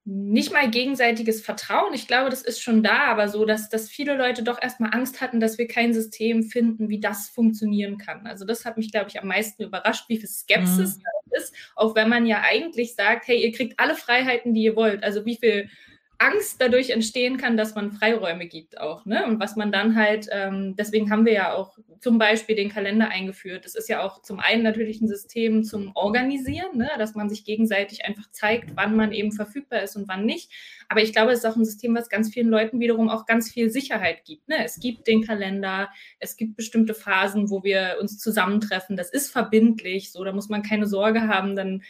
nicht 0.05 0.51
mal 0.51 0.69
gegenseitiges 0.69 1.41
Vertrauen. 1.41 1.93
Ich 1.93 2.07
glaube, 2.07 2.29
das 2.29 2.41
ist 2.41 2.61
schon 2.61 2.83
da, 2.83 3.05
aber 3.05 3.29
so, 3.29 3.45
dass, 3.45 3.69
dass 3.69 3.87
viele 3.87 4.17
Leute 4.17 4.43
doch 4.43 4.61
erstmal 4.61 4.93
Angst 4.93 5.21
hatten, 5.21 5.39
dass 5.39 5.57
wir 5.57 5.67
kein 5.67 5.93
System 5.93 6.43
finden, 6.43 6.89
wie 6.89 6.99
das 6.99 7.29
funktionieren 7.29 7.97
kann. 7.97 8.27
Also 8.27 8.43
das 8.43 8.65
hat 8.65 8.75
mich, 8.75 8.91
glaube 8.91 9.09
ich, 9.09 9.21
am 9.21 9.27
meisten 9.27 9.63
überrascht, 9.63 10.09
wie 10.09 10.17
viel 10.17 10.27
Skepsis 10.27 10.97
mhm. 10.97 11.03
da 11.03 11.37
ist, 11.37 11.53
auch 11.75 11.95
wenn 11.95 12.09
man 12.09 12.25
ja 12.25 12.41
eigentlich 12.43 12.95
sagt, 12.95 13.27
hey, 13.27 13.41
ihr 13.41 13.53
kriegt 13.53 13.79
alle 13.79 13.95
Freiheiten, 13.95 14.53
die 14.53 14.63
ihr 14.63 14.75
wollt. 14.75 15.03
Also 15.03 15.25
wie 15.25 15.37
viel 15.37 15.69
Angst 16.17 16.61
dadurch 16.61 16.91
entstehen 16.91 17.37
kann, 17.37 17.57
dass 17.57 17.75
man 17.75 17.91
Freiräume 17.91 18.47
gibt 18.47 18.79
auch. 18.79 19.05
Ne? 19.05 19.25
Und 19.25 19.39
was 19.39 19.55
man 19.55 19.71
dann 19.71 19.95
halt, 19.95 20.27
ähm, 20.31 20.75
deswegen 20.77 21.09
haben 21.11 21.25
wir 21.25 21.33
ja 21.33 21.53
auch 21.53 21.77
zum 21.99 22.17
Beispiel 22.17 22.55
den 22.55 22.69
Kalender 22.69 23.09
eingeführt. 23.09 23.65
Das 23.65 23.75
ist 23.75 23.89
ja 23.89 24.03
auch 24.03 24.21
zum 24.21 24.39
einen 24.39 24.63
natürlich 24.63 25.01
ein 25.01 25.07
System 25.07 25.63
zum 25.63 25.91
Organisieren, 25.95 26.77
ne? 26.77 26.89
dass 26.97 27.15
man 27.15 27.29
sich 27.29 27.45
gegenseitig 27.45 28.05
einfach 28.05 28.29
zeigt, 28.31 28.75
wann 28.75 28.95
man 28.95 29.11
eben 29.11 29.31
verfügbar 29.31 29.81
ist 29.81 29.95
und 29.95 30.07
wann 30.07 30.25
nicht. 30.25 30.51
Aber 30.87 31.01
ich 31.01 31.13
glaube, 31.13 31.31
es 31.31 31.39
ist 31.39 31.45
auch 31.45 31.55
ein 31.55 31.65
System, 31.65 31.95
was 31.95 32.09
ganz 32.09 32.33
vielen 32.33 32.49
Leuten 32.49 32.79
wiederum 32.79 33.09
auch 33.09 33.25
ganz 33.25 33.51
viel 33.51 33.69
Sicherheit 33.69 34.23
gibt. 34.25 34.47
Ne? 34.47 34.63
Es 34.63 34.79
gibt 34.79 35.07
den 35.07 35.23
Kalender, 35.23 35.89
es 36.19 36.37
gibt 36.37 36.55
bestimmte 36.55 36.93
Phasen, 36.93 37.49
wo 37.49 37.63
wir 37.63 37.97
uns 37.99 38.19
zusammentreffen. 38.19 38.95
Das 38.95 39.09
ist 39.09 39.31
verbindlich, 39.31 40.11
so 40.11 40.23
da 40.23 40.31
muss 40.31 40.49
man 40.49 40.61
keine 40.61 40.85
Sorge 40.85 41.27
haben, 41.27 41.55
dann, 41.55 41.83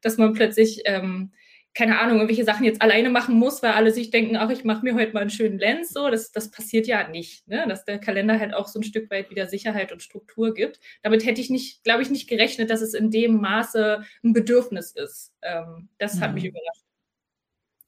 dass 0.00 0.18
man 0.18 0.32
plötzlich 0.32 0.82
ähm, 0.84 1.32
keine 1.78 2.00
Ahnung, 2.00 2.16
irgendwelche 2.16 2.42
Sachen 2.42 2.64
jetzt 2.64 2.82
alleine 2.82 3.08
machen 3.08 3.36
muss, 3.36 3.62
weil 3.62 3.70
alle 3.70 3.92
sich 3.92 4.10
denken, 4.10 4.34
ach, 4.34 4.50
ich 4.50 4.64
mache 4.64 4.82
mir 4.82 4.96
heute 4.96 5.12
mal 5.12 5.20
einen 5.20 5.30
schönen 5.30 5.60
Lens, 5.60 5.90
so, 5.90 6.10
das, 6.10 6.32
das 6.32 6.50
passiert 6.50 6.88
ja 6.88 7.06
nicht, 7.06 7.46
ne? 7.46 7.66
dass 7.68 7.84
der 7.84 8.00
Kalender 8.00 8.40
halt 8.40 8.52
auch 8.52 8.66
so 8.66 8.80
ein 8.80 8.82
Stück 8.82 9.08
weit 9.12 9.30
wieder 9.30 9.46
Sicherheit 9.46 9.92
und 9.92 10.02
Struktur 10.02 10.54
gibt. 10.54 10.80
Damit 11.04 11.24
hätte 11.24 11.40
ich 11.40 11.50
nicht, 11.50 11.84
glaube 11.84 12.02
ich, 12.02 12.10
nicht 12.10 12.28
gerechnet, 12.28 12.70
dass 12.70 12.80
es 12.80 12.94
in 12.94 13.12
dem 13.12 13.40
Maße 13.40 14.02
ein 14.24 14.32
Bedürfnis 14.32 14.90
ist. 14.90 15.32
Ähm, 15.40 15.88
das 15.98 16.16
mhm. 16.16 16.20
hat 16.20 16.34
mich 16.34 16.46
überrascht. 16.46 16.87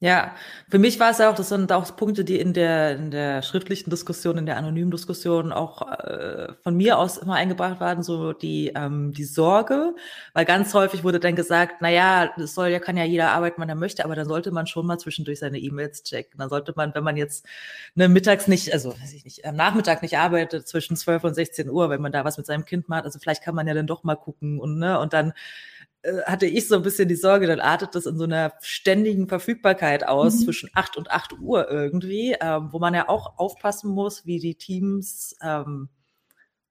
Ja, 0.03 0.33
für 0.67 0.79
mich 0.79 0.99
war 0.99 1.11
es 1.11 1.19
ja 1.19 1.29
auch, 1.29 1.35
das 1.35 1.49
sind 1.49 1.71
auch 1.71 1.95
Punkte, 1.95 2.23
die 2.25 2.39
in 2.39 2.53
der, 2.53 2.95
in 2.95 3.11
der 3.11 3.43
schriftlichen 3.43 3.91
Diskussion, 3.91 4.35
in 4.39 4.47
der 4.47 4.57
anonymen 4.57 4.89
Diskussion 4.89 5.51
auch 5.51 5.83
äh, 5.91 6.53
von 6.63 6.75
mir 6.75 6.97
aus 6.97 7.17
immer 7.19 7.35
eingebracht 7.35 7.79
waren, 7.79 8.01
so 8.01 8.33
die, 8.33 8.71
ähm, 8.75 9.13
die 9.13 9.25
Sorge, 9.25 9.93
weil 10.33 10.45
ganz 10.45 10.73
häufig 10.73 11.03
wurde 11.03 11.19
dann 11.19 11.35
gesagt, 11.35 11.75
na 11.81 11.89
ja, 11.91 12.31
das 12.35 12.55
soll 12.55 12.69
ja, 12.69 12.79
kann 12.79 12.97
ja 12.97 13.03
jeder 13.03 13.29
arbeiten, 13.29 13.61
wann 13.61 13.69
er 13.69 13.75
möchte, 13.75 14.03
aber 14.03 14.15
dann 14.15 14.27
sollte 14.27 14.49
man 14.49 14.65
schon 14.65 14.87
mal 14.87 14.97
zwischendurch 14.97 15.37
seine 15.37 15.59
E-Mails 15.59 16.01
checken. 16.01 16.39
Dann 16.39 16.49
sollte 16.49 16.73
man, 16.75 16.95
wenn 16.95 17.03
man 17.03 17.15
jetzt 17.15 17.45
ne, 17.93 18.09
mittags 18.09 18.47
nicht, 18.47 18.73
also 18.73 18.93
weiß 18.99 19.13
ich 19.13 19.23
nicht, 19.23 19.45
am 19.45 19.55
Nachmittag 19.55 20.01
nicht 20.01 20.17
arbeitet, 20.17 20.67
zwischen 20.67 20.95
12 20.97 21.25
und 21.25 21.35
16 21.35 21.69
Uhr, 21.69 21.91
wenn 21.91 22.01
man 22.01 22.11
da 22.11 22.25
was 22.25 22.37
mit 22.37 22.47
seinem 22.47 22.65
Kind 22.65 22.89
macht, 22.89 23.03
also 23.05 23.19
vielleicht 23.19 23.43
kann 23.43 23.53
man 23.53 23.67
ja 23.67 23.75
dann 23.75 23.85
doch 23.85 24.03
mal 24.03 24.15
gucken 24.15 24.59
und, 24.59 24.79
ne, 24.79 24.99
und 24.99 25.13
dann 25.13 25.33
hatte 26.25 26.47
ich 26.47 26.67
so 26.67 26.75
ein 26.75 26.81
bisschen 26.81 27.07
die 27.07 27.15
Sorge, 27.15 27.47
dann 27.47 27.59
artet 27.59 27.93
das 27.93 28.05
in 28.05 28.17
so 28.17 28.23
einer 28.23 28.53
ständigen 28.61 29.27
Verfügbarkeit 29.27 30.07
aus 30.07 30.39
mhm. 30.39 30.45
zwischen 30.45 30.69
8 30.73 30.97
und 30.97 31.11
8 31.11 31.39
Uhr 31.39 31.69
irgendwie, 31.69 32.35
ähm, 32.41 32.69
wo 32.71 32.79
man 32.79 32.93
ja 32.93 33.07
auch 33.07 33.37
aufpassen 33.37 33.91
muss, 33.91 34.25
wie 34.25 34.39
die 34.39 34.55
Teams 34.55 35.35
ähm, 35.43 35.89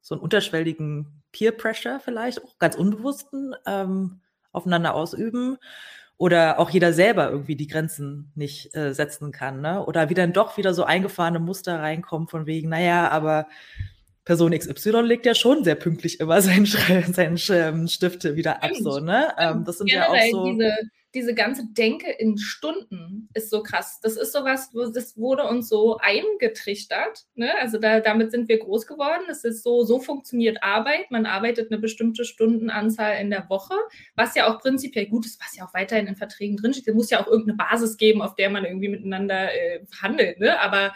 so 0.01 0.15
einen 0.15 0.23
unterschwelligen 0.23 1.23
Peer 1.33 1.53
Pressure 1.53 2.01
vielleicht, 2.01 2.43
auch 2.43 2.59
ganz 2.59 2.75
unbewussten, 2.75 3.55
ähm, 3.67 4.21
aufeinander 4.53 4.95
ausüben 4.95 5.59
oder 6.17 6.59
auch 6.59 6.71
jeder 6.71 6.93
selber 6.93 7.31
irgendwie 7.31 7.57
die 7.57 7.69
Grenzen 7.69 8.33
nicht 8.35 8.75
äh, 8.75 8.93
setzen 8.93 9.31
kann, 9.31 9.61
ne? 9.61 9.85
Oder 9.87 10.11
wie 10.11 10.15
dann 10.15 10.33
doch 10.33 10.57
wieder 10.57 10.75
so 10.75 10.85
eingefahrene 10.85 11.39
Muster 11.39 11.79
reinkommen 11.79 12.29
von 12.29 12.47
wegen, 12.47 12.69
naja, 12.69 13.09
aber 13.11 13.47
Person 14.31 14.57
XY 14.57 15.01
legt 15.01 15.27
ja 15.27 15.35
schon 15.35 15.65
sehr 15.65 15.75
pünktlich 15.75 16.21
immer 16.21 16.41
seinen, 16.43 16.65
seinen 16.65 17.37
ähm, 17.51 17.89
Stift 17.89 18.23
wieder 18.37 18.63
ab, 18.63 18.71
so, 18.79 19.01
ne? 19.01 19.35
Ähm, 19.37 19.65
das 19.65 19.79
sind 19.79 19.91
ja 19.91 20.09
auch 20.09 20.17
so. 20.31 20.45
Diese, 20.53 20.73
diese 21.17 21.35
ganze 21.35 21.67
Denke 21.73 22.09
in 22.13 22.39
Stunden 22.39 23.29
ist 23.35 23.51
so 23.51 23.65
krass. 23.65 23.99
Das 24.05 24.17
ist 24.17 24.33
sowas, 24.33 24.71
das 24.95 25.17
wurde 25.17 25.49
uns 25.49 25.69
so 25.69 25.99
eingetrichtert. 25.99 27.25
Ne? 27.35 27.51
Also 27.61 27.79
da, 27.79 27.99
damit 27.99 28.31
sind 28.31 28.49
wir 28.49 28.61
groß 28.61 28.87
geworden. 28.87 29.25
Es 29.29 29.43
ist 29.43 29.65
so, 29.65 29.83
so 29.83 29.99
funktioniert 29.99 30.63
Arbeit. 30.63 31.11
Man 31.11 31.27
arbeitet 31.27 31.73
eine 31.73 31.81
bestimmte 31.81 32.25
Stundenanzahl 32.25 33.21
in 33.21 33.31
der 33.31 33.51
Woche, 33.51 33.75
was 34.15 34.37
ja 34.37 34.47
auch 34.47 34.61
prinzipiell 34.61 35.07
gut 35.07 35.27
ist, 35.27 35.41
was 35.45 35.57
ja 35.57 35.67
auch 35.67 35.75
weiterhin 35.75 36.07
in 36.07 36.15
Verträgen 36.15 36.57
drinsteht. 36.57 36.87
Es 36.87 36.95
muss 36.95 37.11
ja 37.11 37.21
auch 37.21 37.27
irgendeine 37.27 37.57
Basis 37.57 37.97
geben, 37.97 38.23
auf 38.23 38.37
der 38.37 38.51
man 38.51 38.65
irgendwie 38.65 38.89
miteinander 38.91 39.53
äh, 39.53 39.81
handelt. 40.01 40.39
Ne? 40.39 40.61
Aber 40.61 40.93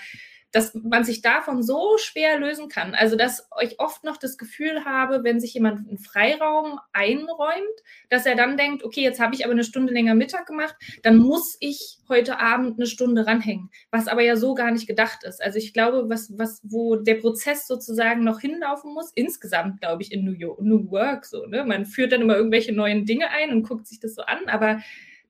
dass 0.54 0.72
man 0.72 1.02
sich 1.02 1.20
davon 1.20 1.64
so 1.64 1.98
schwer 1.98 2.38
lösen 2.38 2.68
kann. 2.68 2.94
Also, 2.94 3.16
dass 3.16 3.48
ich 3.60 3.80
oft 3.80 4.04
noch 4.04 4.16
das 4.16 4.38
Gefühl 4.38 4.84
habe, 4.84 5.24
wenn 5.24 5.40
sich 5.40 5.52
jemand 5.54 5.88
einen 5.88 5.98
Freiraum 5.98 6.78
einräumt, 6.92 7.82
dass 8.08 8.24
er 8.24 8.36
dann 8.36 8.56
denkt, 8.56 8.84
okay, 8.84 9.02
jetzt 9.02 9.18
habe 9.18 9.34
ich 9.34 9.44
aber 9.44 9.52
eine 9.52 9.64
Stunde 9.64 9.92
länger 9.92 10.14
Mittag 10.14 10.46
gemacht, 10.46 10.76
dann 11.02 11.18
muss 11.18 11.56
ich 11.58 11.98
heute 12.08 12.38
Abend 12.38 12.78
eine 12.78 12.86
Stunde 12.86 13.26
ranhängen, 13.26 13.70
was 13.90 14.06
aber 14.06 14.22
ja 14.22 14.36
so 14.36 14.54
gar 14.54 14.70
nicht 14.70 14.86
gedacht 14.86 15.24
ist. 15.24 15.42
Also 15.42 15.58
ich 15.58 15.72
glaube, 15.72 16.08
was, 16.08 16.32
was, 16.38 16.60
wo 16.62 16.94
der 16.94 17.16
Prozess 17.16 17.66
sozusagen 17.66 18.22
noch 18.22 18.38
hinlaufen 18.38 18.94
muss, 18.94 19.10
insgesamt, 19.12 19.80
glaube 19.80 20.02
ich, 20.02 20.12
in 20.12 20.24
New 20.24 20.34
York, 20.34 20.60
New 20.60 20.88
Work 20.92 21.24
so, 21.24 21.46
ne? 21.46 21.64
Man 21.64 21.84
führt 21.84 22.12
dann 22.12 22.22
immer 22.22 22.36
irgendwelche 22.36 22.72
neuen 22.72 23.06
Dinge 23.06 23.30
ein 23.30 23.50
und 23.50 23.66
guckt 23.66 23.88
sich 23.88 23.98
das 23.98 24.14
so 24.14 24.22
an, 24.22 24.46
aber 24.46 24.78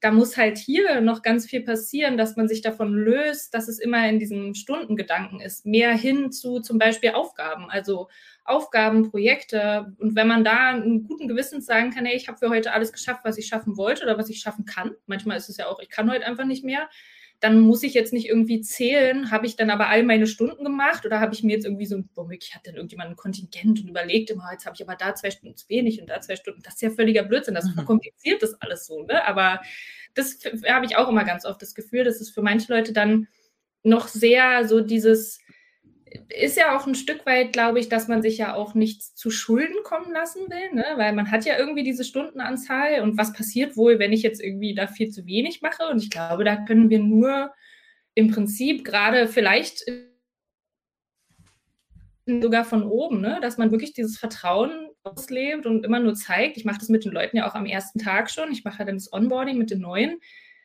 da 0.04 0.10
muss 0.10 0.36
halt 0.36 0.58
hier 0.58 1.00
noch 1.00 1.22
ganz 1.22 1.46
viel 1.46 1.62
passieren, 1.62 2.18
dass 2.18 2.36
man 2.36 2.46
sich 2.46 2.60
davon 2.60 2.92
löst, 2.92 3.54
dass 3.54 3.68
es 3.68 3.78
immer 3.78 4.06
in 4.06 4.18
diesem 4.18 4.54
Stundengedanken 4.54 5.40
ist, 5.40 5.64
mehr 5.64 5.96
hin 5.96 6.30
zu 6.30 6.60
zum 6.60 6.76
Beispiel 6.76 7.12
Aufgaben, 7.12 7.70
also 7.70 8.10
Aufgaben, 8.44 9.10
Projekte. 9.10 9.94
Und 9.98 10.14
wenn 10.14 10.28
man 10.28 10.44
da 10.44 10.72
einen 10.72 11.04
guten 11.04 11.26
Gewissens 11.26 11.64
sagen 11.64 11.90
kann, 11.90 12.04
hey, 12.04 12.16
ich 12.16 12.28
habe 12.28 12.36
für 12.36 12.50
heute 12.50 12.74
alles 12.74 12.92
geschafft, 12.92 13.22
was 13.24 13.38
ich 13.38 13.46
schaffen 13.46 13.78
wollte 13.78 14.04
oder 14.04 14.18
was 14.18 14.28
ich 14.28 14.40
schaffen 14.40 14.66
kann. 14.66 14.90
Manchmal 15.06 15.38
ist 15.38 15.48
es 15.48 15.56
ja 15.56 15.68
auch, 15.68 15.80
ich 15.80 15.88
kann 15.88 16.10
heute 16.10 16.26
einfach 16.26 16.44
nicht 16.44 16.64
mehr 16.64 16.90
dann 17.44 17.60
muss 17.60 17.82
ich 17.82 17.92
jetzt 17.92 18.14
nicht 18.14 18.26
irgendwie 18.26 18.62
zählen, 18.62 19.30
habe 19.30 19.44
ich 19.44 19.54
dann 19.54 19.68
aber 19.68 19.90
all 19.90 20.02
meine 20.02 20.26
Stunden 20.26 20.64
gemacht 20.64 21.04
oder 21.04 21.20
habe 21.20 21.34
ich 21.34 21.42
mir 21.42 21.52
jetzt 21.52 21.66
irgendwie 21.66 21.84
so, 21.84 22.02
womöglich 22.14 22.54
hat 22.54 22.66
dann 22.66 22.76
irgendjemand 22.76 23.10
ein 23.10 23.16
Kontingent 23.16 23.80
und 23.82 23.86
überlegt 23.86 24.30
immer, 24.30 24.50
jetzt 24.50 24.64
habe 24.64 24.74
ich 24.74 24.82
aber 24.82 24.96
da 24.96 25.14
zwei 25.14 25.30
Stunden 25.30 25.54
zu 25.54 25.68
wenig 25.68 26.00
und 26.00 26.08
da 26.08 26.22
zwei 26.22 26.36
Stunden. 26.36 26.62
Das 26.62 26.76
ist 26.76 26.80
ja 26.80 26.88
völliger 26.88 27.22
Blödsinn, 27.22 27.54
das 27.54 27.66
mhm. 27.66 27.74
verkompliziert 27.74 28.42
das 28.42 28.54
alles 28.62 28.86
so, 28.86 29.02
ne? 29.02 29.26
Aber 29.26 29.60
das 30.14 30.38
habe 30.66 30.86
ich 30.86 30.96
auch 30.96 31.10
immer 31.10 31.24
ganz 31.24 31.44
oft 31.44 31.60
das 31.60 31.74
Gefühl, 31.74 32.04
dass 32.04 32.22
es 32.22 32.30
für 32.30 32.40
manche 32.40 32.72
Leute 32.72 32.94
dann 32.94 33.28
noch 33.82 34.08
sehr 34.08 34.66
so 34.66 34.80
dieses, 34.80 35.38
ist 36.28 36.56
ja 36.56 36.76
auch 36.76 36.86
ein 36.86 36.94
Stück 36.94 37.26
weit, 37.26 37.52
glaube 37.52 37.80
ich, 37.80 37.88
dass 37.88 38.08
man 38.08 38.22
sich 38.22 38.38
ja 38.38 38.54
auch 38.54 38.74
nichts 38.74 39.14
zu 39.14 39.30
Schulden 39.30 39.82
kommen 39.84 40.12
lassen 40.12 40.48
will, 40.48 40.74
ne? 40.74 40.84
weil 40.96 41.12
man 41.12 41.30
hat 41.30 41.44
ja 41.44 41.58
irgendwie 41.58 41.82
diese 41.82 42.04
Stundenanzahl 42.04 43.00
und 43.02 43.18
was 43.18 43.32
passiert 43.32 43.76
wohl, 43.76 43.98
wenn 43.98 44.12
ich 44.12 44.22
jetzt 44.22 44.42
irgendwie 44.42 44.74
da 44.74 44.86
viel 44.86 45.10
zu 45.10 45.26
wenig 45.26 45.62
mache? 45.62 45.86
Und 45.90 46.02
ich 46.02 46.10
glaube, 46.10 46.44
da 46.44 46.56
können 46.56 46.90
wir 46.90 47.00
nur 47.00 47.52
im 48.14 48.30
Prinzip 48.30 48.84
gerade 48.84 49.26
vielleicht 49.26 49.84
sogar 52.26 52.64
von 52.64 52.84
oben, 52.84 53.20
ne? 53.20 53.38
dass 53.42 53.58
man 53.58 53.70
wirklich 53.70 53.92
dieses 53.92 54.18
Vertrauen 54.18 54.88
auslebt 55.02 55.66
und 55.66 55.84
immer 55.84 56.00
nur 56.00 56.14
zeigt. 56.14 56.56
Ich 56.56 56.64
mache 56.64 56.78
das 56.78 56.88
mit 56.88 57.04
den 57.04 57.12
Leuten 57.12 57.36
ja 57.36 57.48
auch 57.48 57.54
am 57.54 57.66
ersten 57.66 57.98
Tag 57.98 58.30
schon. 58.30 58.50
Ich 58.52 58.64
mache 58.64 58.78
ja 58.78 58.84
dann 58.84 58.96
das 58.96 59.12
Onboarding 59.12 59.58
mit 59.58 59.70
den 59.70 59.80
Neuen 59.80 60.20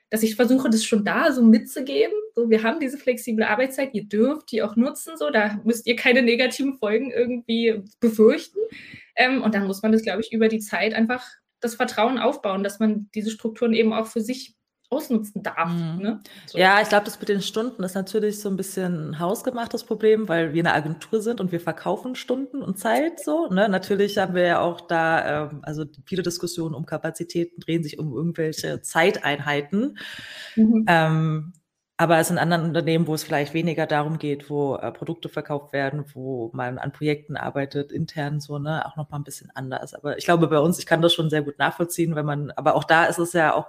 dass 0.09 0.23
ich 0.23 0.35
versuche, 0.35 0.69
das 0.69 0.83
schon 0.83 1.05
da 1.05 1.31
so 1.31 1.43
mitzugeben. 1.43 2.13
So, 2.33 2.49
wir 2.49 2.63
haben 2.63 2.79
diese 2.79 2.97
flexible 2.97 3.43
Arbeitszeit, 3.43 3.93
ihr 3.93 4.05
dürft 4.05 4.51
die 4.51 4.63
auch 4.63 4.75
nutzen, 4.75 5.17
so, 5.17 5.29
da 5.29 5.59
müsst 5.63 5.85
ihr 5.87 5.95
keine 5.95 6.21
negativen 6.21 6.77
Folgen 6.77 7.11
irgendwie 7.11 7.83
befürchten. 7.99 8.59
Ähm, 9.15 9.43
und 9.43 9.53
dann 9.53 9.67
muss 9.67 9.81
man 9.81 9.91
das, 9.91 10.03
glaube 10.03 10.21
ich, 10.21 10.31
über 10.31 10.47
die 10.47 10.59
Zeit 10.59 10.93
einfach 10.93 11.25
das 11.59 11.75
Vertrauen 11.75 12.17
aufbauen, 12.17 12.63
dass 12.63 12.79
man 12.79 13.09
diese 13.13 13.31
Strukturen 13.31 13.73
eben 13.73 13.93
auch 13.93 14.07
für 14.07 14.21
sich 14.21 14.55
ausnutzen 14.89 15.43
darf. 15.43 15.71
Mhm. 15.71 16.01
Ne? 16.01 16.19
So. 16.47 16.57
Ja, 16.57 16.81
ich 16.81 16.89
glaube, 16.89 17.05
das 17.05 17.19
mit 17.19 17.29
den 17.29 17.41
Stunden 17.41 17.83
ist 17.83 17.93
natürlich 17.93 18.39
so 18.39 18.49
ein 18.49 18.57
bisschen 18.57 19.11
ein 19.11 19.19
hausgemachtes 19.19 19.83
Problem, 19.83 20.27
weil 20.27 20.53
wir 20.53 20.63
eine 20.63 20.73
Agentur 20.73 21.21
sind 21.21 21.39
und 21.39 21.51
wir 21.51 21.59
verkaufen 21.59 22.15
Stunden 22.15 22.63
und 22.63 22.79
Zeit 22.79 23.19
so. 23.19 23.47
Ne? 23.49 23.69
Natürlich 23.69 24.17
haben 24.17 24.33
wir 24.33 24.43
ja 24.43 24.61
auch 24.61 24.81
da, 24.81 25.49
ähm, 25.49 25.59
also 25.61 25.85
viele 26.05 26.23
Diskussionen 26.23 26.73
um 26.73 26.85
Kapazitäten 26.87 27.61
drehen 27.61 27.83
sich 27.83 27.99
um 27.99 28.13
irgendwelche 28.13 28.81
Zeiteinheiten. 28.81 29.97
Mhm. 30.55 30.85
Ähm, 30.87 31.53
aber 31.97 32.17
es 32.17 32.29
sind 32.29 32.37
anderen 32.37 32.63
Unternehmen, 32.63 33.07
wo 33.07 33.13
es 33.13 33.23
vielleicht 33.23 33.53
weniger 33.53 33.85
darum 33.85 34.19
geht, 34.19 34.49
wo 34.49 34.75
äh, 34.77 34.89
Produkte 34.91 35.27
verkauft 35.27 35.73
werden, 35.73 36.05
wo 36.13 36.49
man 36.53 36.77
an 36.79 36.93
Projekten 36.93 37.35
arbeitet, 37.35 37.91
intern 37.91 38.39
so, 38.39 38.57
ne, 38.57 38.85
auch 38.85 38.95
nochmal 38.95 39.19
ein 39.19 39.25
bisschen 39.25 39.51
anders. 39.53 39.93
Aber 39.93 40.17
ich 40.17 40.23
glaube, 40.23 40.47
bei 40.47 40.59
uns, 40.59 40.79
ich 40.79 40.85
kann 40.85 41.01
das 41.01 41.13
schon 41.13 41.29
sehr 41.29 41.41
gut 41.41 41.59
nachvollziehen, 41.59 42.15
wenn 42.15 42.25
man, 42.25 42.51
aber 42.51 42.75
auch 42.75 42.85
da 42.85 43.03
ist 43.03 43.19
es 43.19 43.33
ja 43.33 43.53
auch 43.53 43.67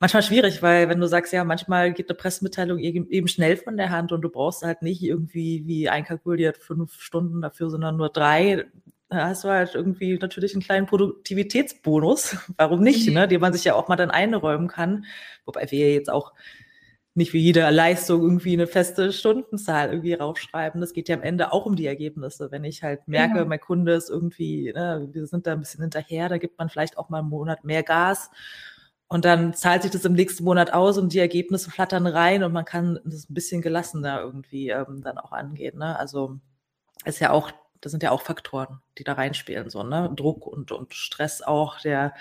manchmal 0.00 0.22
schwierig, 0.22 0.62
weil 0.62 0.88
wenn 0.88 0.98
du 0.98 1.06
sagst, 1.06 1.32
ja, 1.32 1.44
manchmal 1.44 1.92
geht 1.92 2.08
eine 2.08 2.16
Pressemitteilung 2.16 2.78
eben 2.78 3.28
schnell 3.28 3.56
von 3.56 3.76
der 3.76 3.90
Hand 3.90 4.10
und 4.10 4.22
du 4.22 4.30
brauchst 4.30 4.62
halt 4.62 4.82
nicht 4.82 5.02
irgendwie 5.02 5.62
wie 5.66 5.88
einkalkuliert 5.88 6.56
fünf 6.56 7.00
Stunden 7.00 7.42
dafür, 7.42 7.70
sondern 7.70 7.96
nur 7.96 8.08
drei, 8.08 8.66
da 9.10 9.26
hast 9.26 9.44
du 9.44 9.48
halt 9.48 9.74
irgendwie 9.74 10.18
natürlich 10.18 10.54
einen 10.54 10.62
kleinen 10.62 10.86
Produktivitätsbonus. 10.86 12.36
Warum 12.56 12.80
nicht, 12.80 13.08
mhm. 13.08 13.14
ne? 13.14 13.28
Den 13.28 13.40
man 13.40 13.52
sich 13.52 13.64
ja 13.64 13.74
auch 13.74 13.88
mal 13.88 13.96
dann 13.96 14.10
einräumen 14.10 14.68
kann. 14.68 15.04
Wobei 15.44 15.70
wir 15.70 15.92
jetzt 15.92 16.10
auch 16.10 16.32
nicht 17.14 17.32
für 17.32 17.38
jede 17.38 17.68
Leistung 17.70 18.22
irgendwie 18.22 18.52
eine 18.52 18.68
feste 18.68 19.12
Stundenzahl 19.12 19.90
irgendwie 19.90 20.14
raufschreiben. 20.14 20.80
Das 20.80 20.92
geht 20.92 21.08
ja 21.08 21.16
am 21.16 21.22
Ende 21.22 21.52
auch 21.52 21.66
um 21.66 21.74
die 21.74 21.86
Ergebnisse. 21.86 22.52
Wenn 22.52 22.62
ich 22.62 22.84
halt 22.84 23.08
merke, 23.08 23.38
ja. 23.38 23.44
mein 23.44 23.60
Kunde 23.60 23.94
ist 23.94 24.08
irgendwie, 24.08 24.72
ne, 24.72 25.08
wir 25.12 25.26
sind 25.26 25.46
da 25.46 25.52
ein 25.52 25.60
bisschen 25.60 25.82
hinterher, 25.82 26.28
da 26.28 26.38
gibt 26.38 26.56
man 26.56 26.68
vielleicht 26.68 26.96
auch 26.96 27.08
mal 27.08 27.18
einen 27.18 27.28
Monat 27.28 27.64
mehr 27.64 27.82
Gas 27.82 28.30
und 29.10 29.24
dann 29.24 29.54
zahlt 29.54 29.82
sich 29.82 29.90
das 29.90 30.04
im 30.04 30.12
nächsten 30.12 30.44
Monat 30.44 30.72
aus 30.72 30.96
und 30.96 31.12
die 31.12 31.18
Ergebnisse 31.18 31.68
flattern 31.68 32.06
rein 32.06 32.44
und 32.44 32.52
man 32.52 32.64
kann 32.64 33.00
das 33.04 33.28
ein 33.28 33.34
bisschen 33.34 33.60
gelassener 33.60 34.20
irgendwie 34.20 34.70
ähm, 34.70 35.02
dann 35.02 35.18
auch 35.18 35.32
angehen. 35.32 35.78
Ne? 35.78 35.98
Also 35.98 36.38
ist 37.04 37.18
ja 37.18 37.32
auch, 37.32 37.50
das 37.80 37.90
sind 37.90 38.04
ja 38.04 38.12
auch 38.12 38.22
Faktoren, 38.22 38.80
die 38.98 39.04
da 39.04 39.14
reinspielen, 39.14 39.68
so, 39.68 39.82
ne? 39.82 40.12
Druck 40.14 40.46
und, 40.46 40.70
und 40.70 40.94
Stress 40.94 41.42
auch, 41.42 41.80
der 41.80 42.14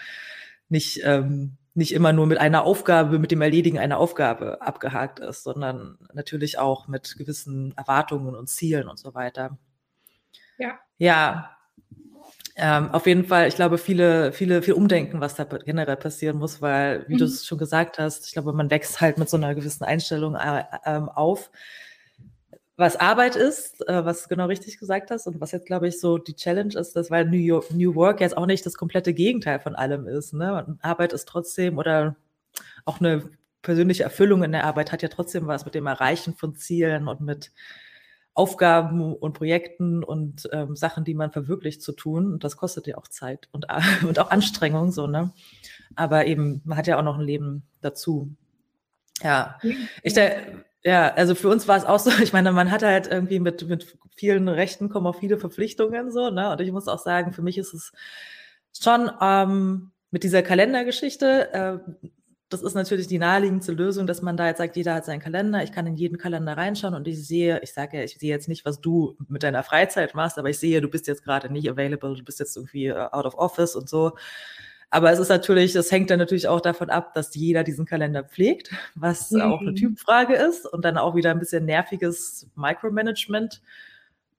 nicht, 0.68 1.02
ähm, 1.04 1.58
nicht 1.76 1.94
immer 1.94 2.12
nur 2.12 2.26
mit 2.26 2.40
einer 2.40 2.64
Aufgabe, 2.64 3.20
mit 3.20 3.30
dem 3.30 3.42
Erledigen 3.42 3.78
einer 3.78 4.00
Aufgabe 4.00 4.60
abgehakt 4.64 5.20
ist, 5.20 5.44
sondern 5.44 6.00
natürlich 6.14 6.58
auch 6.58 6.88
mit 6.88 7.18
gewissen 7.18 7.72
Erwartungen 7.78 8.34
und 8.34 8.50
Zielen 8.50 8.90
und 8.90 8.98
so 8.98 9.14
weiter. 9.14 9.60
Ja. 10.58 10.80
Ja, 10.98 11.56
ähm, 12.62 12.92
auf 12.92 13.06
jeden 13.08 13.26
Fall, 13.26 13.48
ich 13.48 13.56
glaube, 13.56 13.78
viele, 13.78 14.32
viele, 14.34 14.62
viel 14.62 14.74
Umdenken, 14.74 15.22
was 15.22 15.36
da 15.36 15.44
generell 15.44 15.96
passieren 15.96 16.38
muss, 16.38 16.62
weil, 16.62 17.06
wie 17.08 17.16
mhm. 17.16 17.20
du 17.20 17.26
es 17.26 17.46
schon 17.46 17.58
gesagt 17.58 18.00
hast, 18.00 18.26
ich 18.28 18.34
glaube, 18.34 18.54
man 18.54 18.70
wächst 18.70 19.02
halt 19.02 19.18
mit 19.18 19.30
so 19.30 19.38
einer 19.38 19.56
gewissen 19.56 19.84
Einstellung 19.84 20.36
äh, 20.36 20.64
ähm, 20.86 21.10
auf, 21.10 21.52
was 22.76 22.96
Arbeit 22.96 23.36
ist, 23.36 23.88
äh, 23.88 24.06
was 24.06 24.24
du 24.24 24.30
genau 24.30 24.46
richtig 24.46 24.78
gesagt 24.78 25.12
hast 25.12 25.28
und 25.28 25.42
was 25.42 25.52
jetzt, 25.52 25.66
glaube 25.66 25.88
ich, 25.88 26.00
so 26.00 26.18
die 26.18 26.36
Challenge 26.36 26.74
ist, 26.78 26.96
dass 26.96 27.12
weil 27.12 27.26
New, 27.26 27.38
York, 27.38 27.72
New 27.72 27.96
Work 27.96 28.22
jetzt 28.22 28.38
auch 28.38 28.46
nicht 28.46 28.66
das 28.66 28.76
komplette 28.76 29.14
Gegenteil 29.14 29.60
von 29.60 29.76
allem 29.76 30.08
ist. 30.08 30.34
Ne? 30.34 30.78
Arbeit 30.82 31.14
ist 31.14 31.28
trotzdem 31.28 31.78
oder 31.78 32.16
auch 32.86 33.00
eine 33.00 33.30
persönliche 33.62 34.04
Erfüllung 34.04 34.44
in 34.44 34.54
der 34.54 34.64
Arbeit 34.64 34.92
hat 34.92 35.02
ja 35.02 35.10
trotzdem 35.10 35.48
was 35.48 35.66
mit 35.66 35.76
dem 35.76 35.88
Erreichen 35.88 36.36
von 36.36 36.56
Zielen 36.56 37.08
und 37.08 37.22
mit 37.22 37.52
Aufgaben 38.34 39.14
und 39.14 39.34
Projekten 39.34 40.04
und 40.04 40.48
ähm, 40.54 40.76
Sachen, 40.76 41.04
die 41.04 41.14
man 41.14 41.32
verwirklicht 41.32 41.82
zu 41.82 41.92
tun. 41.92 42.34
Und 42.34 42.44
das 42.44 42.58
kostet 42.58 42.88
ja 42.88 42.98
auch 42.98 43.08
Zeit 43.08 43.50
und, 43.52 43.68
und 44.08 44.20
auch 44.20 44.32
Anstrengung, 44.32 44.92
so, 44.92 45.08
ne? 45.08 45.32
Aber 45.96 46.26
eben, 46.26 46.62
man 46.64 46.78
hat 46.78 46.88
ja 46.88 46.98
auch 46.98 47.04
noch 47.04 47.18
ein 47.18 47.26
Leben 47.26 47.64
dazu. 47.82 48.36
Ja. 49.22 49.60
Ich, 50.04 50.14
der, 50.14 50.38
ja, 50.84 51.14
also 51.14 51.36
für 51.36 51.50
uns 51.50 51.68
war 51.68 51.78
es 51.78 51.86
auch 51.86 52.00
so, 52.00 52.12
ich 52.22 52.32
meine, 52.32 52.52
man 52.52 52.72
hat 52.72 52.84
halt 52.84 53.08
irgendwie 53.08 53.40
mit, 53.40 53.68
mit 53.68 53.98
vielen 54.16 54.48
Rechten 54.48 54.90
kommen 54.90 55.08
auch 55.08 55.20
viele 55.20 55.38
Verpflichtungen, 55.38 56.12
so, 56.12 56.30
ne? 56.30 56.52
Und 56.52 56.62
ich 56.62 56.72
muss 56.72 56.88
auch 56.88 57.00
sagen, 57.00 57.34
für 57.34 57.42
mich 57.42 57.58
ist 57.58 57.74
es 57.74 57.92
schon 58.80 59.12
ähm, 59.22 59.92
mit 60.12 60.24
dieser 60.24 60.44
Kalendergeschichte, 60.44 61.54
äh, 61.54 62.10
das 62.50 62.64
ist 62.64 62.74
natürlich 62.74 63.08
die 63.08 63.20
naheliegendste 63.20 63.74
Lösung, 63.74 64.08
dass 64.08 64.24
man 64.24 64.36
da 64.36 64.48
jetzt 64.48 64.58
sagt, 64.58 64.76
jeder 64.76 64.96
hat 64.96 65.06
seinen 65.06 65.20
Kalender, 65.20 65.64
ich 65.64 65.72
kann 65.72 65.86
in 65.86 65.96
jeden 65.96 66.18
Kalender 66.18 66.58
reinschauen 66.58 66.96
und 66.96 67.08
ich 67.08 67.26
sehe, 67.26 67.62
ich 67.62 67.74
sage 67.74 67.98
ja, 67.98 68.04
ich 68.04 68.18
sehe 68.18 68.30
jetzt 68.30 68.48
nicht, 68.48 68.66
was 68.66 68.82
du 68.82 69.16
mit 69.28 69.44
deiner 69.44 69.62
Freizeit 69.62 70.16
machst, 70.16 70.40
aber 70.40 70.50
ich 70.50 70.58
sehe, 70.58 70.82
du 70.82 70.88
bist 70.88 71.08
jetzt 71.08 71.24
gerade 71.24 71.54
nicht 71.54 71.70
available, 71.70 72.16
du 72.16 72.24
bist 72.24 72.40
jetzt 72.40 72.58
irgendwie 72.58 72.88
äh, 72.88 73.08
out 73.12 73.26
of 73.26 73.36
office 73.36 73.76
und 73.76 73.88
so. 73.88 74.14
Aber 74.90 75.12
es 75.12 75.20
ist 75.20 75.30
natürlich, 75.30 75.74
das 75.74 75.92
hängt 75.92 76.10
dann 76.10 76.18
natürlich 76.18 76.48
auch 76.48 76.62
davon 76.62 76.90
ab, 76.90 77.14
dass 77.14 77.36
jeder 77.36 77.64
diesen 77.64 77.86
Kalender 77.86 78.24
pflegt, 78.24 78.72
was 78.96 79.30
mhm. 79.30 79.42
auch 79.42 79.62
eine 79.62 79.76
Typfrage 79.76 80.34
ist 80.34 80.66
und 80.66 80.84
dann 80.84 80.98
auch 80.98 81.14
wieder 81.14 81.30
ein 81.30 81.40
bisschen 81.40 81.66
nerviges 81.66 82.48
Micromanagement 82.56 83.62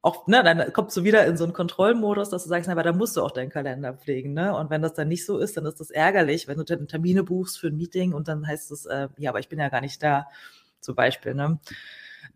auch, 0.02 0.26
ne, 0.26 0.42
dann 0.42 0.72
kommst 0.72 0.96
du 0.96 1.04
wieder 1.04 1.26
in 1.26 1.36
so 1.36 1.44
einen 1.44 1.52
Kontrollmodus, 1.52 2.30
dass 2.30 2.44
du 2.44 2.48
sagst, 2.48 2.68
na, 2.68 2.72
aber 2.72 2.82
da 2.82 2.92
musst 2.92 3.16
du 3.16 3.22
auch 3.22 3.32
deinen 3.32 3.50
Kalender 3.50 3.94
pflegen, 3.94 4.32
ne? 4.32 4.56
Und 4.56 4.70
wenn 4.70 4.80
das 4.80 4.94
dann 4.94 5.08
nicht 5.08 5.26
so 5.26 5.38
ist, 5.38 5.56
dann 5.56 5.66
ist 5.66 5.78
das 5.78 5.90
ärgerlich, 5.90 6.48
wenn 6.48 6.56
du 6.56 6.64
dann 6.64 6.88
Termine 6.88 7.22
buchst 7.22 7.58
für 7.58 7.68
ein 7.68 7.76
Meeting 7.76 8.14
und 8.14 8.28
dann 8.28 8.46
heißt 8.46 8.70
es, 8.70 8.86
äh, 8.86 9.08
ja, 9.18 9.30
aber 9.30 9.40
ich 9.40 9.48
bin 9.48 9.58
ja 9.58 9.68
gar 9.68 9.82
nicht 9.82 10.02
da, 10.02 10.26
zum 10.80 10.94
Beispiel, 10.94 11.34
ne? 11.34 11.58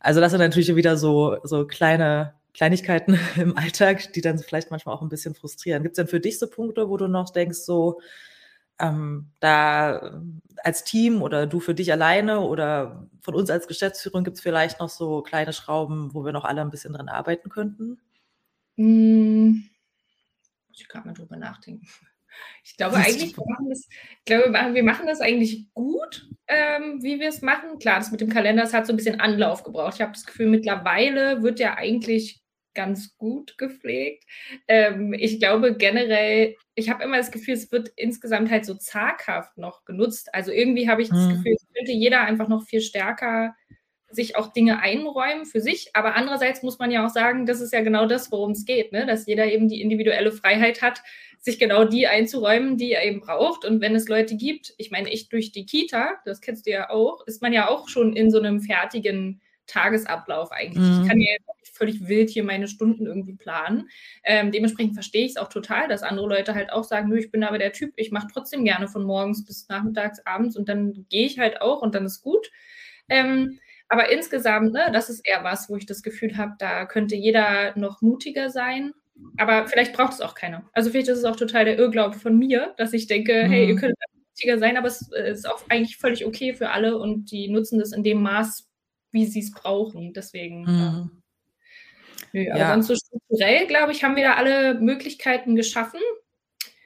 Also 0.01 0.21
das 0.21 0.33
sind 0.33 0.41
natürlich 0.41 0.75
wieder 0.77 0.97
so, 0.99 1.39
so 1.45 1.67
kleine 1.67 2.35
Kleinigkeiten 2.55 3.19
im 3.37 3.57
Alltag, 3.57 4.13
die 4.13 4.21
dann 4.21 4.39
vielleicht 4.39 4.71
manchmal 4.71 4.95
auch 4.95 5.03
ein 5.03 5.09
bisschen 5.09 5.35
frustrieren. 5.35 5.83
Gibt 5.83 5.95
es 5.95 5.97
denn 5.97 6.09
für 6.09 6.21
dich 6.21 6.39
so 6.39 6.49
Punkte, 6.49 6.89
wo 6.89 6.97
du 6.97 7.09
noch 7.09 7.31
denkst, 7.31 7.59
so, 7.59 8.01
ähm, 8.79 9.31
da 9.41 10.21
als 10.63 10.85
Team 10.85 11.23
oder 11.23 11.47
du 11.47 11.61
für 11.61 11.75
dich 11.75 11.93
alleine 11.93 12.41
oder 12.41 13.09
von 13.21 13.35
uns 13.35 13.51
als 13.51 13.69
Geschäftsführung 13.69 14.25
gibt 14.25 14.37
es 14.37 14.43
vielleicht 14.43 14.81
noch 14.81 14.89
so 14.89 15.23
kleine 15.23 15.53
Schrauben, 15.53 16.15
wo 16.15 16.25
wir 16.25 16.33
noch 16.33 16.45
alle 16.45 16.61
ein 16.61 16.71
bisschen 16.71 16.93
dran 16.93 17.09
arbeiten 17.09 17.49
könnten? 17.49 18.01
Hm, 18.77 19.69
muss 20.69 20.81
ich 20.81 20.89
gerade 20.89 21.07
mal 21.07 21.15
drüber 21.15 21.37
nachdenken. 21.37 21.87
Ich 22.65 22.77
glaube 22.77 22.97
eigentlich, 22.97 23.37
wir 23.37 23.45
machen 23.47 23.69
das, 23.69 23.87
ich 24.19 24.25
glaube, 24.25 24.53
wir 24.75 24.83
machen 24.83 25.07
das 25.07 25.21
eigentlich 25.21 25.73
gut, 25.73 26.29
ähm, 26.49 27.01
wie 27.01 27.21
wir 27.21 27.29
es 27.29 27.43
machen. 27.43 27.79
Klar, 27.79 27.99
das 27.99 28.11
mit 28.11 28.21
dem 28.21 28.29
Kalender, 28.29 28.63
das 28.63 28.75
hat 28.75 28.89
so 28.89 28.93
ein 28.93 28.97
bisschen 28.97 29.21
Anlauf 29.21 29.63
gebraucht. 29.63 29.95
Ich 29.95 30.01
habe 30.01 30.11
das 30.11 30.27
Gefühl, 30.27 30.49
mittlerweile 30.49 31.45
wird 31.45 31.61
ja 31.61 31.75
eigentlich 31.75 32.44
ganz 32.75 33.17
gut 33.17 33.57
gepflegt. 33.59 34.25
Ähm, 34.69 35.15
ich 35.15 35.39
glaube 35.39 35.77
generell, 35.77 36.57
ich 36.75 36.91
habe 36.91 37.05
immer 37.05 37.17
das 37.17 37.31
Gefühl, 37.31 37.55
es 37.55 37.71
wird 37.73 37.91
insgesamt 37.97 38.51
halt 38.51 38.65
so 38.65 38.75
zaghaft 38.75 39.57
noch 39.59 39.85
genutzt. 39.85 40.35
Also 40.35 40.51
irgendwie 40.51 40.89
habe 40.89 41.03
ich 41.03 41.09
das 41.09 41.19
mhm. 41.19 41.37
Gefühl, 41.37 41.53
es 41.55 41.67
könnte 41.75 41.93
jeder 41.93 42.23
einfach 42.23 42.49
noch 42.49 42.65
viel 42.65 42.81
stärker 42.81 43.55
sich 44.15 44.37
auch 44.37 44.53
Dinge 44.53 44.81
einräumen 44.81 45.45
für 45.45 45.61
sich. 45.61 45.91
Aber 45.93 46.15
andererseits 46.15 46.63
muss 46.63 46.79
man 46.79 46.91
ja 46.91 47.05
auch 47.05 47.11
sagen, 47.11 47.47
das 47.47 47.61
ist 47.61 47.73
ja 47.73 47.83
genau 47.83 48.07
das, 48.07 48.31
worum 48.31 48.53
es 48.53 48.65
geht, 48.65 48.93
ne? 48.93 49.07
dass 49.07 49.27
jeder 49.27 49.47
eben 49.47 49.69
die 49.69 49.83
individuelle 49.83 50.33
Freiheit 50.33 50.83
hat, 50.83 51.03
sich 51.41 51.59
genau 51.59 51.85
die 51.85 52.07
einzuräumen, 52.07 52.79
die 52.79 52.93
er 52.93 53.05
eben 53.05 53.21
braucht. 53.21 53.65
Und 53.65 53.81
wenn 53.81 53.95
es 53.95 54.09
Leute 54.09 54.37
gibt, 54.37 54.73
ich 54.79 54.91
meine, 54.91 55.13
ich 55.13 55.29
durch 55.29 55.53
die 55.53 55.67
Kita, 55.67 56.19
das 56.25 56.41
kennst 56.41 56.67
du 56.67 56.71
ja 56.71 56.91
auch, 56.91 57.27
ist 57.27 57.43
man 57.43 57.53
ja 57.53 57.69
auch 57.69 57.89
schon 57.89 58.17
in 58.17 58.31
so 58.31 58.39
einem 58.39 58.61
fertigen 58.61 59.43
Tagesablauf 59.67 60.53
eigentlich. 60.53 60.85
Mhm. 60.85 61.03
Ich 61.03 61.09
kann 61.09 61.21
ja 61.21 61.35
völlig 61.73 62.07
wild 62.07 62.31
hier 62.31 62.45
meine 62.45 62.69
Stunden 62.69 63.07
irgendwie 63.07 63.35
planen. 63.35 63.89
Ähm, 64.23 64.53
dementsprechend 64.53 64.95
verstehe 64.95 65.25
ich 65.25 65.33
es 65.33 65.37
auch 65.37 65.49
total, 65.49 65.89
dass 65.89 66.03
andere 66.03 66.29
Leute 66.29 66.55
halt 66.55 66.73
auch 66.73 66.85
sagen, 66.85 67.09
nö, 67.09 67.19
ich 67.19 67.31
bin 67.31 67.45
aber 67.45 67.59
der 67.59 67.73
Typ, 67.73 67.93
ich 67.97 68.13
mache 68.13 68.29
trotzdem 68.33 68.65
gerne 68.65 68.89
von 68.89 69.05
morgens 69.05 69.45
bis 69.45 69.69
nachmittags, 69.69 70.25
abends 70.25 70.57
und 70.57 70.69
dann 70.69 71.07
gehe 71.09 71.27
ich 71.27 71.39
halt 71.39 71.61
auch 71.61 71.83
und 71.83 71.95
dann 71.95 72.07
ist 72.07 72.23
gut. 72.23 72.51
Ähm, 73.09 73.59
aber 73.89 74.11
insgesamt, 74.11 74.73
ne, 74.73 74.91
das 74.93 75.11
ist 75.11 75.27
eher 75.27 75.45
was, 75.45 75.69
wo 75.69 75.77
ich 75.77 75.87
das 75.87 76.03
Gefühl 76.03 76.37
habe, 76.37 76.55
da 76.59 76.87
könnte 76.87 77.17
jeder 77.17 77.77
noch 77.77 78.01
mutiger 78.03 78.51
sein. 78.51 78.93
Aber 79.37 79.69
vielleicht 79.69 79.93
braucht 79.93 80.15
es 80.15 80.21
auch 80.21 80.35
keiner. 80.35 80.69
Also 80.73 80.91
vielleicht 80.91 81.09
ist 81.09 81.19
es 81.19 81.25
auch 81.25 81.37
total 81.37 81.65
der 81.65 81.79
Irrglaube 81.79 82.19
von 82.19 82.37
mir, 82.37 82.75
dass 82.77 82.93
ich 82.93 83.07
denke, 83.07 83.45
mhm. 83.45 83.51
hey, 83.51 83.69
ihr 83.69 83.77
könnt 83.77 83.95
mutiger 84.31 84.59
sein, 84.59 84.77
aber 84.77 84.89
es 84.89 85.09
ist 85.13 85.49
auch 85.49 85.63
eigentlich 85.69 85.99
völlig 85.99 86.27
okay 86.27 86.55
für 86.55 86.71
alle 86.71 86.99
und 86.99 87.31
die 87.31 87.49
nutzen 87.49 87.79
das 87.79 87.93
in 87.93 88.03
dem 88.03 88.23
Maß, 88.23 88.69
wie 89.15 89.27
sie 89.27 89.41
es 89.41 89.53
brauchen. 89.53 90.13
Deswegen. 90.13 90.65
Mhm. 90.65 91.11
Nö, 92.33 92.51
aber 92.51 92.61
ja. 92.61 92.73
sonst 92.73 92.89
so 92.89 92.97
strukturell, 92.97 93.67
glaube 93.67 93.93
ich, 93.93 94.05
haben 94.05 94.17
wir 94.17 94.25
da 94.25 94.35
alle 94.35 94.75
Möglichkeiten 94.75 95.57
geschaffen. 95.57 96.01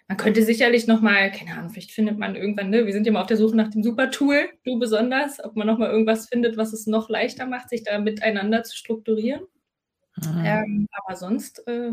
Man 0.06 0.16
könnte 0.16 0.42
sicherlich 0.42 0.86
nochmal, 0.86 1.30
keine 1.32 1.52
Ahnung, 1.52 1.70
vielleicht 1.70 1.90
findet 1.90 2.18
man 2.18 2.34
irgendwann, 2.34 2.70
ne, 2.70 2.86
wir 2.86 2.92
sind 2.94 3.06
ja 3.06 3.12
mal 3.12 3.20
auf 3.20 3.26
der 3.26 3.36
Suche 3.36 3.56
nach 3.56 3.68
dem 3.68 3.82
Super-Tool, 3.82 4.48
du 4.64 4.78
besonders, 4.78 5.42
ob 5.44 5.54
man 5.54 5.66
nochmal 5.66 5.90
irgendwas 5.90 6.28
findet, 6.28 6.56
was 6.56 6.72
es 6.72 6.86
noch 6.86 7.10
leichter 7.10 7.44
macht, 7.44 7.68
sich 7.68 7.82
da 7.82 7.98
miteinander 7.98 8.62
zu 8.62 8.74
strukturieren. 8.74 9.42
Mhm. 10.16 10.44
Ähm, 10.44 10.88
aber 10.92 11.16
sonst 11.16 11.66
äh, 11.66 11.92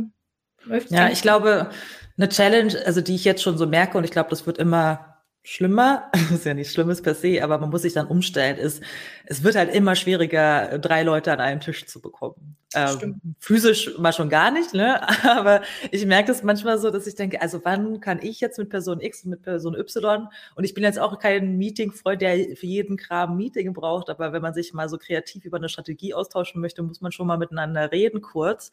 läuft 0.63 0.86
es. 0.86 0.92
Ja, 0.92 1.10
ich 1.10 1.22
glaube, 1.22 1.70
eine 2.18 2.30
Challenge, 2.30 2.74
also 2.86 3.01
die 3.01 3.15
ich 3.15 3.25
jetzt 3.25 3.42
schon 3.42 3.58
so 3.58 3.68
merke, 3.68 3.98
und 3.98 4.06
ich 4.06 4.12
glaube, 4.12 4.30
das 4.30 4.46
wird 4.46 4.58
immer 4.58 5.15
schlimmer, 5.46 6.12
ist 6.34 6.46
ja 6.46 6.54
nicht 6.54 6.72
Schlimmes 6.72 7.02
per 7.02 7.14
se, 7.14 7.42
aber 7.44 7.60
man 7.60 7.70
muss 7.70 7.84
sich 7.84 7.94
dann 7.94 8.08
umstellen, 8.08 8.58
ist, 8.58 8.82
es 9.25 9.44
wird 9.44 9.56
halt 9.56 9.74
immer 9.74 9.96
schwieriger, 9.96 10.80
drei 10.80 11.04
Leute 11.04 11.32
an 11.32 11.40
einem 11.40 11.62
Tisch 11.62 11.86
zu 11.86 12.01
bekommen. 12.01 12.58
Ähm, 12.74 13.22
physisch 13.40 13.98
mal 13.98 14.12
schon 14.12 14.27
gar 14.27 14.51
nicht, 14.51 14.74
ne? 14.74 15.01
Aber 15.24 15.62
ich 15.92 16.05
merke 16.05 16.31
es 16.31 16.44
manchmal 16.44 16.77
so, 16.77 16.90
dass 16.90 17.08
ich 17.08 17.16
denke, 17.16 17.42
also 17.42 17.62
wann 17.64 18.01
kann 18.01 18.20
ich 18.22 18.42
jetzt 18.42 18.58
mit 18.58 18.70
Person 18.70 19.00
X 19.00 19.24
und 19.24 19.29
mit 19.29 19.44
Person 19.44 19.75
Y 19.75 20.27
und 20.55 20.64
ich 20.64 20.74
bin 20.74 20.84
jetzt 20.84 21.00
auch 21.00 21.20
kein 21.20 21.58
Meeting-Freund, 21.58 22.22
der 22.22 22.55
für 22.55 22.66
jeden 22.66 22.98
Kram 22.98 23.38
Meeting 23.38 23.72
braucht, 23.72 24.10
aber 24.10 24.34
wenn 24.34 24.42
man 24.42 24.53
sich 24.53 24.74
mal 24.74 24.90
so 24.90 24.98
kreativ 24.98 25.46
über 25.46 25.58
eine 25.58 25.70
Strategie 25.70 26.14
austauschen 26.14 26.60
möchte, 26.60 26.81
muss 26.84 27.01
man 27.01 27.12
schon 27.12 27.27
mal 27.27 27.38
miteinander 27.38 27.92
reden 27.92 28.22
kurz. 28.22 28.72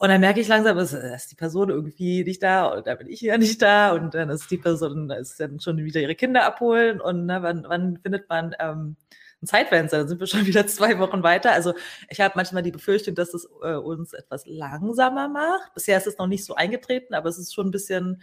Und 0.00 0.10
dann 0.10 0.20
merke 0.20 0.40
ich 0.40 0.46
langsam, 0.46 0.78
ist, 0.78 0.92
ist 0.92 1.32
die 1.32 1.34
Person 1.34 1.70
irgendwie 1.70 2.22
nicht 2.22 2.40
da 2.40 2.66
und 2.66 2.86
dann 2.86 2.98
bin 2.98 3.08
ich 3.08 3.20
ja 3.20 3.36
nicht 3.36 3.60
da 3.60 3.92
und 3.92 4.14
dann 4.14 4.30
ist 4.30 4.48
die 4.48 4.56
Person, 4.56 5.10
ist 5.10 5.40
dann 5.40 5.58
schon 5.58 5.76
wieder 5.78 6.00
ihre 6.00 6.14
Kinder 6.14 6.44
abholen 6.44 7.00
und 7.00 7.26
ne, 7.26 7.42
wann, 7.42 7.64
wann 7.68 7.98
findet 7.98 8.28
man 8.28 8.54
ähm, 8.60 8.96
ein 9.42 9.46
Zeitfenster? 9.48 9.98
Dann 9.98 10.08
sind 10.08 10.20
wir 10.20 10.28
schon 10.28 10.46
wieder 10.46 10.68
zwei 10.68 11.00
Wochen 11.00 11.24
weiter. 11.24 11.50
Also 11.50 11.74
ich 12.08 12.20
habe 12.20 12.34
manchmal 12.36 12.62
die 12.62 12.70
Befürchtung, 12.70 13.16
dass 13.16 13.34
es 13.34 13.48
äh, 13.62 13.74
uns 13.74 14.12
etwas 14.12 14.46
langsamer 14.46 15.28
macht. 15.28 15.74
Bisher 15.74 15.98
ist 15.98 16.06
es 16.06 16.18
noch 16.18 16.28
nicht 16.28 16.44
so 16.44 16.54
eingetreten, 16.54 17.14
aber 17.14 17.28
es 17.28 17.38
ist 17.38 17.52
schon 17.52 17.66
ein 17.66 17.72
bisschen, 17.72 18.22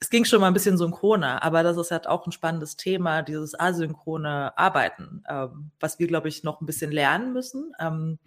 es 0.00 0.08
ging 0.08 0.24
schon 0.24 0.40
mal 0.40 0.48
ein 0.48 0.54
bisschen 0.54 0.78
synchroner, 0.78 1.42
aber 1.42 1.62
das 1.62 1.76
ist 1.76 1.90
halt 1.90 2.06
auch 2.06 2.26
ein 2.26 2.32
spannendes 2.32 2.76
Thema, 2.76 3.20
dieses 3.20 3.58
asynchrone 3.58 4.56
Arbeiten, 4.56 5.22
ähm, 5.28 5.70
was 5.80 5.98
wir, 5.98 6.06
glaube 6.06 6.28
ich, 6.28 6.44
noch 6.44 6.62
ein 6.62 6.66
bisschen 6.66 6.92
lernen 6.92 7.34
müssen. 7.34 7.72
Ähm, 7.78 8.18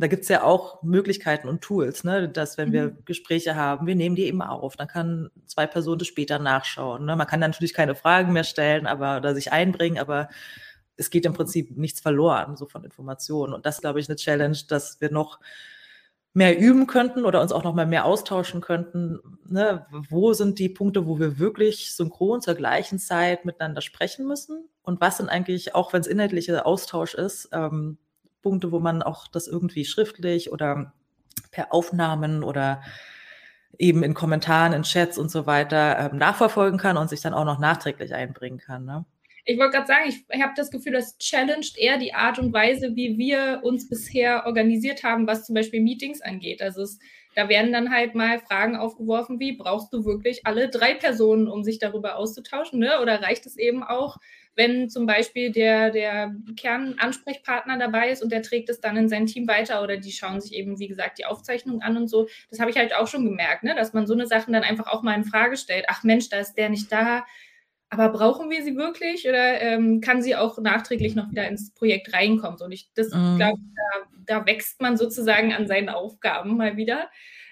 da 0.00 0.06
gibt 0.06 0.22
es 0.22 0.28
ja 0.28 0.42
auch 0.42 0.82
Möglichkeiten 0.82 1.48
und 1.48 1.60
Tools, 1.60 2.04
ne? 2.04 2.28
dass 2.28 2.58
wenn 2.58 2.72
wir 2.72 2.86
mhm. 2.86 3.04
Gespräche 3.04 3.54
haben, 3.54 3.86
wir 3.86 3.94
nehmen 3.94 4.16
die 4.16 4.24
eben 4.24 4.42
auf, 4.42 4.76
dann 4.76 4.88
kann 4.88 5.30
zwei 5.46 5.66
Personen 5.66 5.98
das 5.98 6.08
später 6.08 6.38
nachschauen. 6.38 7.04
Ne? 7.04 7.16
Man 7.16 7.26
kann 7.26 7.40
natürlich 7.40 7.74
keine 7.74 7.94
Fragen 7.94 8.32
mehr 8.32 8.44
stellen, 8.44 8.86
aber 8.86 9.18
oder 9.18 9.34
sich 9.34 9.52
einbringen, 9.52 9.98
aber 9.98 10.28
es 10.96 11.10
geht 11.10 11.26
im 11.26 11.32
Prinzip 11.32 11.76
nichts 11.76 12.00
verloren, 12.00 12.56
so 12.56 12.66
von 12.66 12.84
Informationen. 12.84 13.52
Und 13.52 13.66
das, 13.66 13.80
glaube 13.80 14.00
ich, 14.00 14.08
eine 14.08 14.16
Challenge, 14.16 14.58
dass 14.68 15.00
wir 15.00 15.10
noch 15.10 15.40
mehr 16.32 16.58
üben 16.58 16.86
könnten 16.86 17.24
oder 17.24 17.40
uns 17.40 17.52
auch 17.52 17.64
noch 17.64 17.74
mal 17.74 17.86
mehr 17.86 18.04
austauschen 18.04 18.60
könnten. 18.60 19.18
Ne? 19.48 19.86
Wo 19.90 20.32
sind 20.32 20.58
die 20.58 20.68
Punkte, 20.68 21.06
wo 21.06 21.18
wir 21.18 21.38
wirklich 21.38 21.94
synchron 21.94 22.40
zur 22.40 22.54
gleichen 22.54 22.98
Zeit 22.98 23.44
miteinander 23.44 23.80
sprechen 23.80 24.26
müssen? 24.26 24.68
Und 24.82 25.00
was 25.00 25.16
sind 25.16 25.28
eigentlich, 25.28 25.74
auch 25.74 25.92
wenn 25.92 26.00
es 26.00 26.06
inhaltlicher 26.06 26.66
Austausch 26.66 27.14
ist, 27.14 27.48
ähm, 27.52 27.98
Punkte, 28.42 28.72
wo 28.72 28.80
man 28.80 29.02
auch 29.02 29.28
das 29.28 29.46
irgendwie 29.46 29.84
schriftlich 29.84 30.52
oder 30.52 30.92
per 31.50 31.72
Aufnahmen 31.72 32.42
oder 32.44 32.82
eben 33.78 34.02
in 34.02 34.14
Kommentaren, 34.14 34.72
in 34.72 34.82
Chats 34.82 35.18
und 35.18 35.30
so 35.30 35.46
weiter 35.46 36.10
ähm, 36.12 36.18
nachverfolgen 36.18 36.78
kann 36.78 36.96
und 36.96 37.08
sich 37.08 37.20
dann 37.20 37.34
auch 37.34 37.44
noch 37.44 37.58
nachträglich 37.58 38.14
einbringen 38.14 38.58
kann. 38.58 38.84
Ne? 38.84 39.04
Ich 39.44 39.58
wollte 39.58 39.76
gerade 39.76 39.86
sagen, 39.86 40.04
ich, 40.06 40.24
ich 40.28 40.42
habe 40.42 40.52
das 40.56 40.70
Gefühl, 40.70 40.92
das 40.92 41.16
challenged 41.18 41.78
eher 41.78 41.98
die 41.98 42.14
Art 42.14 42.38
und 42.38 42.52
Weise, 42.52 42.94
wie 42.94 43.16
wir 43.16 43.60
uns 43.62 43.88
bisher 43.88 44.46
organisiert 44.46 45.02
haben, 45.02 45.26
was 45.26 45.46
zum 45.46 45.54
Beispiel 45.54 45.80
Meetings 45.80 46.20
angeht. 46.20 46.60
Also 46.60 46.82
es, 46.82 46.98
da 47.34 47.48
werden 47.48 47.72
dann 47.72 47.90
halt 47.90 48.14
mal 48.14 48.38
Fragen 48.40 48.76
aufgeworfen, 48.76 49.40
wie 49.40 49.56
brauchst 49.56 49.92
du 49.92 50.04
wirklich 50.04 50.46
alle 50.46 50.68
drei 50.68 50.94
Personen, 50.94 51.48
um 51.48 51.64
sich 51.64 51.78
darüber 51.78 52.16
auszutauschen? 52.16 52.80
Ne? 52.80 53.00
Oder 53.00 53.22
reicht 53.22 53.46
es 53.46 53.56
eben 53.56 53.82
auch, 53.82 54.18
wenn 54.56 54.90
zum 54.90 55.06
Beispiel 55.06 55.52
der, 55.52 55.90
der 55.90 56.34
Kernansprechpartner 56.56 57.78
dabei 57.78 58.10
ist 58.10 58.22
und 58.22 58.30
der 58.30 58.42
trägt 58.42 58.68
es 58.68 58.80
dann 58.80 58.96
in 58.96 59.08
sein 59.08 59.26
Team 59.26 59.46
weiter 59.48 59.82
oder 59.82 59.96
die 59.96 60.12
schauen 60.12 60.40
sich 60.40 60.52
eben, 60.54 60.78
wie 60.78 60.88
gesagt, 60.88 61.18
die 61.18 61.24
Aufzeichnung 61.24 61.82
an 61.82 61.96
und 61.96 62.08
so. 62.08 62.28
Das 62.50 62.60
habe 62.60 62.70
ich 62.70 62.76
halt 62.76 62.94
auch 62.94 63.06
schon 63.06 63.24
gemerkt, 63.24 63.62
ne? 63.62 63.74
dass 63.74 63.92
man 63.92 64.06
so 64.06 64.14
eine 64.14 64.26
Sachen 64.26 64.52
dann 64.52 64.64
einfach 64.64 64.86
auch 64.86 65.02
mal 65.02 65.14
in 65.14 65.24
Frage 65.24 65.56
stellt. 65.56 65.86
Ach 65.88 66.02
Mensch, 66.02 66.28
da 66.28 66.38
ist 66.38 66.54
der 66.54 66.68
nicht 66.68 66.90
da. 66.90 67.24
Aber 67.88 68.10
brauchen 68.10 68.50
wir 68.50 68.62
sie 68.62 68.76
wirklich 68.76 69.28
oder 69.28 69.60
ähm, 69.60 70.00
kann 70.00 70.22
sie 70.22 70.36
auch 70.36 70.58
nachträglich 70.58 71.16
noch 71.16 71.30
wieder 71.30 71.48
ins 71.48 71.74
Projekt 71.74 72.12
reinkommen? 72.12 72.60
Und 72.60 72.70
ich, 72.70 72.90
das 72.94 73.10
mhm. 73.12 73.36
glaube, 73.36 73.60
da, 73.74 74.36
da 74.38 74.46
wächst 74.46 74.80
man 74.80 74.96
sozusagen 74.96 75.52
an 75.52 75.66
seinen 75.66 75.88
Aufgaben 75.88 76.56
mal 76.56 76.76
wieder 76.76 77.10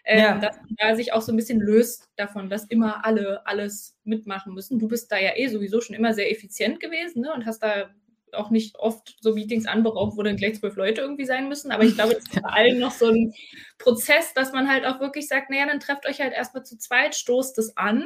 ähm, 0.09 0.19
ja. 0.19 0.39
dass 0.39 0.57
man 0.57 0.75
da 0.79 0.97
sich 0.97 1.13
auch 1.13 1.21
so 1.21 1.33
ein 1.33 1.37
bisschen 1.37 1.61
löst 1.61 2.09
davon, 2.17 2.49
dass 2.49 2.65
immer 2.65 3.05
alle 3.05 3.47
alles 3.47 3.99
mitmachen 4.05 4.55
müssen. 4.55 4.79
Du 4.79 4.89
bist 4.89 5.13
da 5.13 5.19
ja 5.19 5.37
eh 5.37 5.49
sowieso 5.49 5.83
schon 5.83 5.95
immer 5.95 6.15
sehr 6.15 6.31
effizient 6.33 6.81
gewesen 6.81 7.21
ne? 7.21 7.33
und 7.35 7.45
hast 7.45 7.63
da 7.63 7.91
auch 8.33 8.51
nicht 8.51 8.79
oft 8.79 9.17
so 9.21 9.35
Meetings 9.35 9.67
anberaubt, 9.67 10.17
wo 10.17 10.23
dann 10.23 10.37
gleich 10.37 10.59
zwölf 10.59 10.77
Leute 10.77 11.03
irgendwie 11.03 11.27
sein 11.27 11.49
müssen. 11.49 11.71
Aber 11.71 11.85
ich 11.85 11.95
glaube, 11.95 12.15
das 12.15 12.25
ist 12.25 12.41
vor 12.41 12.53
allem 12.55 12.79
noch 12.79 12.91
so 12.91 13.09
ein 13.09 13.35
Prozess, 13.77 14.33
dass 14.33 14.53
man 14.53 14.71
halt 14.71 14.87
auch 14.87 14.99
wirklich 15.01 15.29
sagt, 15.29 15.51
naja, 15.51 15.67
dann 15.67 15.81
trefft 15.81 16.07
euch 16.07 16.21
halt 16.21 16.33
erstmal 16.33 16.65
zu 16.65 16.79
zweit, 16.79 17.15
stoßt 17.15 17.59
es 17.59 17.77
an 17.77 18.05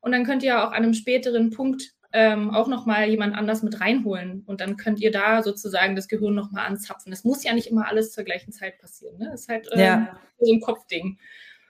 und 0.00 0.12
dann 0.12 0.24
könnt 0.24 0.44
ihr 0.44 0.62
auch 0.62 0.70
an 0.70 0.84
einem 0.84 0.94
späteren 0.94 1.50
Punkt 1.50 1.94
ähm, 2.12 2.50
auch 2.50 2.66
nochmal 2.66 3.08
jemand 3.08 3.36
anders 3.36 3.62
mit 3.62 3.80
reinholen 3.80 4.42
und 4.46 4.60
dann 4.60 4.76
könnt 4.76 5.00
ihr 5.00 5.12
da 5.12 5.42
sozusagen 5.42 5.94
das 5.94 6.08
Gehirn 6.08 6.34
nochmal 6.34 6.66
anzapfen. 6.66 7.12
Es 7.12 7.24
muss 7.24 7.44
ja 7.44 7.52
nicht 7.52 7.68
immer 7.68 7.88
alles 7.88 8.12
zur 8.12 8.24
gleichen 8.24 8.52
Zeit 8.52 8.78
passieren. 8.78 9.18
Ne? 9.18 9.28
Das 9.30 9.42
ist 9.42 9.48
halt 9.48 9.68
ähm, 9.72 9.80
ja. 9.80 10.18
so 10.40 10.52
ein 10.52 10.60
Kopfding. 10.60 11.18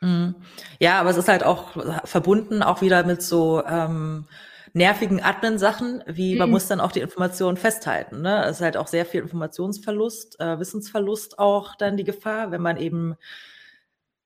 Mhm. 0.00 0.36
Ja, 0.78 1.00
aber 1.00 1.10
es 1.10 1.18
ist 1.18 1.28
halt 1.28 1.44
auch 1.44 1.76
verbunden 2.06 2.62
auch 2.62 2.80
wieder 2.80 3.04
mit 3.04 3.22
so 3.22 3.62
ähm, 3.66 4.26
nervigen 4.72 5.22
Admin-Sachen, 5.22 6.02
wie 6.06 6.36
man 6.36 6.48
mhm. 6.48 6.52
muss 6.52 6.68
dann 6.68 6.80
auch 6.80 6.92
die 6.92 7.00
Informationen 7.00 7.56
festhalten. 7.56 8.22
Ne? 8.22 8.44
Es 8.44 8.56
ist 8.56 8.62
halt 8.62 8.76
auch 8.76 8.86
sehr 8.86 9.04
viel 9.04 9.20
Informationsverlust, 9.20 10.40
äh, 10.40 10.58
Wissensverlust 10.58 11.38
auch 11.38 11.74
dann 11.74 11.96
die 11.96 12.04
Gefahr, 12.04 12.50
wenn 12.50 12.62
man 12.62 12.76
eben 12.76 13.16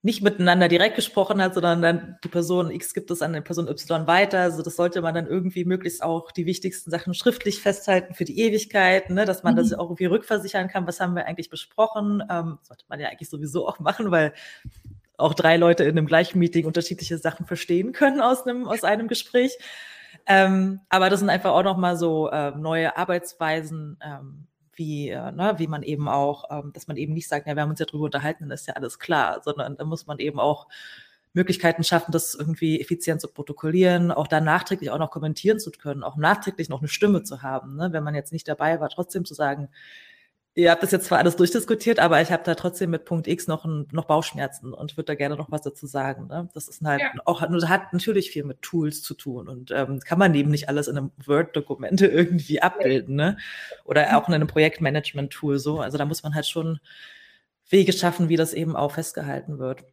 nicht 0.05 0.21
miteinander 0.21 0.67
direkt 0.67 0.95
gesprochen 0.95 1.41
hat, 1.41 1.55
sondern 1.55 1.81
dann 1.81 2.17
die 2.23 2.27
Person 2.27 2.69
X 2.69 2.93
gibt 2.93 3.09
es 3.09 3.23
an 3.23 3.33
die 3.33 3.41
Person 3.41 3.67
Y 3.67 4.05
weiter. 4.05 4.41
Also 4.41 4.61
das 4.61 4.75
sollte 4.75 5.01
man 5.01 5.15
dann 5.15 5.25
irgendwie 5.25 5.65
möglichst 5.65 6.03
auch 6.03 6.31
die 6.31 6.45
wichtigsten 6.45 6.91
Sachen 6.91 7.15
schriftlich 7.15 7.59
festhalten 7.59 8.13
für 8.13 8.23
die 8.23 8.39
Ewigkeit, 8.39 9.09
ne? 9.09 9.25
dass 9.25 9.41
man 9.41 9.55
mhm. 9.55 9.57
das 9.57 9.73
auch 9.73 9.85
irgendwie 9.85 10.05
rückversichern 10.05 10.67
kann. 10.67 10.85
Was 10.85 10.99
haben 10.99 11.15
wir 11.15 11.25
eigentlich 11.25 11.49
besprochen? 11.49 12.21
Ähm, 12.29 12.59
sollte 12.61 12.85
man 12.87 12.99
ja 12.99 13.09
eigentlich 13.09 13.31
sowieso 13.31 13.67
auch 13.67 13.79
machen, 13.79 14.11
weil 14.11 14.33
auch 15.17 15.33
drei 15.33 15.57
Leute 15.57 15.85
in 15.85 15.97
einem 15.97 16.05
gleichen 16.05 16.37
Meeting 16.37 16.67
unterschiedliche 16.67 17.17
Sachen 17.17 17.47
verstehen 17.47 17.91
können 17.91 18.21
aus 18.21 18.45
einem, 18.45 18.67
aus 18.67 18.83
einem 18.83 19.07
Gespräch. 19.07 19.57
Ähm, 20.27 20.81
aber 20.87 21.09
das 21.09 21.19
sind 21.19 21.31
einfach 21.31 21.51
auch 21.51 21.63
nochmal 21.63 21.97
so 21.97 22.29
äh, 22.29 22.51
neue 22.51 22.95
Arbeitsweisen, 22.95 23.97
ähm, 24.05 24.45
wie, 24.75 25.09
äh, 25.09 25.31
ne, 25.31 25.55
wie 25.57 25.67
man 25.67 25.83
eben 25.83 26.07
auch, 26.07 26.45
ähm, 26.51 26.71
dass 26.73 26.87
man 26.87 26.97
eben 26.97 27.13
nicht 27.13 27.27
sagt, 27.27 27.47
ja, 27.47 27.55
wir 27.55 27.63
haben 27.63 27.69
uns 27.69 27.79
ja 27.79 27.85
drüber 27.85 28.05
unterhalten, 28.05 28.43
dann 28.43 28.51
ist 28.51 28.67
ja 28.67 28.75
alles 28.75 28.99
klar, 28.99 29.41
sondern 29.43 29.77
da 29.77 29.85
muss 29.85 30.07
man 30.07 30.19
eben 30.19 30.39
auch 30.39 30.67
Möglichkeiten 31.33 31.83
schaffen, 31.83 32.11
das 32.11 32.33
irgendwie 32.33 32.79
effizient 32.79 33.19
zu 33.21 33.27
protokollieren, 33.27 34.11
auch 34.11 34.27
dann 34.27 34.45
nachträglich 34.45 34.89
auch 34.89 34.99
noch 34.99 35.11
kommentieren 35.11 35.59
zu 35.59 35.69
können, 35.71 36.03
auch 36.03 36.15
nachträglich 36.15 36.69
noch 36.69 36.79
eine 36.79 36.87
Stimme 36.87 37.23
zu 37.23 37.41
haben, 37.41 37.75
ne? 37.75 37.89
wenn 37.91 38.03
man 38.03 38.15
jetzt 38.15 38.31
nicht 38.31 38.47
dabei 38.47 38.79
war, 38.79 38.89
trotzdem 38.89 39.25
zu 39.25 39.33
sagen, 39.33 39.69
Ihr 40.57 40.71
habt 40.71 40.83
das 40.83 40.91
jetzt 40.91 41.07
zwar 41.07 41.17
alles 41.17 41.35
durchdiskutiert, 41.35 41.99
aber 41.99 42.21
ich 42.21 42.31
habe 42.31 42.43
da 42.45 42.55
trotzdem 42.55 42.89
mit 42.89 43.03
Punkt 43.03 43.27
X 43.27 43.45
noch, 43.47 43.65
ein, 43.65 43.87
noch 43.91 44.05
Bauchschmerzen 44.05 44.73
und 44.73 44.95
würde 44.95 45.07
da 45.07 45.15
gerne 45.15 45.35
noch 45.35 45.51
was 45.51 45.63
dazu 45.63 45.85
sagen. 45.85 46.27
Ne? 46.27 46.47
Das 46.53 46.69
ist 46.69 46.81
halt 46.81 47.01
ja. 47.01 47.11
auch 47.25 47.41
hat 47.41 47.91
natürlich 47.91 48.31
viel 48.31 48.45
mit 48.45 48.61
Tools 48.61 49.01
zu 49.01 49.15
tun 49.15 49.49
und 49.49 49.71
ähm, 49.71 49.99
kann 49.99 50.17
man 50.17 50.33
eben 50.33 50.51
nicht 50.51 50.69
alles 50.69 50.87
in 50.87 50.97
einem 50.97 51.11
Word-Dokument 51.25 51.99
irgendwie 52.01 52.61
abbilden, 52.61 53.15
ne? 53.15 53.37
Oder 53.83 54.17
auch 54.17 54.29
in 54.29 54.33
einem 54.33 54.47
Projektmanagement-Tool 54.47 55.59
so. 55.59 55.81
Also 55.81 55.97
da 55.97 56.05
muss 56.05 56.23
man 56.23 56.33
halt 56.33 56.47
schon 56.47 56.79
Wege 57.69 57.91
schaffen, 57.91 58.29
wie 58.29 58.37
das 58.37 58.53
eben 58.53 58.77
auch 58.77 58.93
festgehalten 58.93 59.59
wird. 59.59 59.83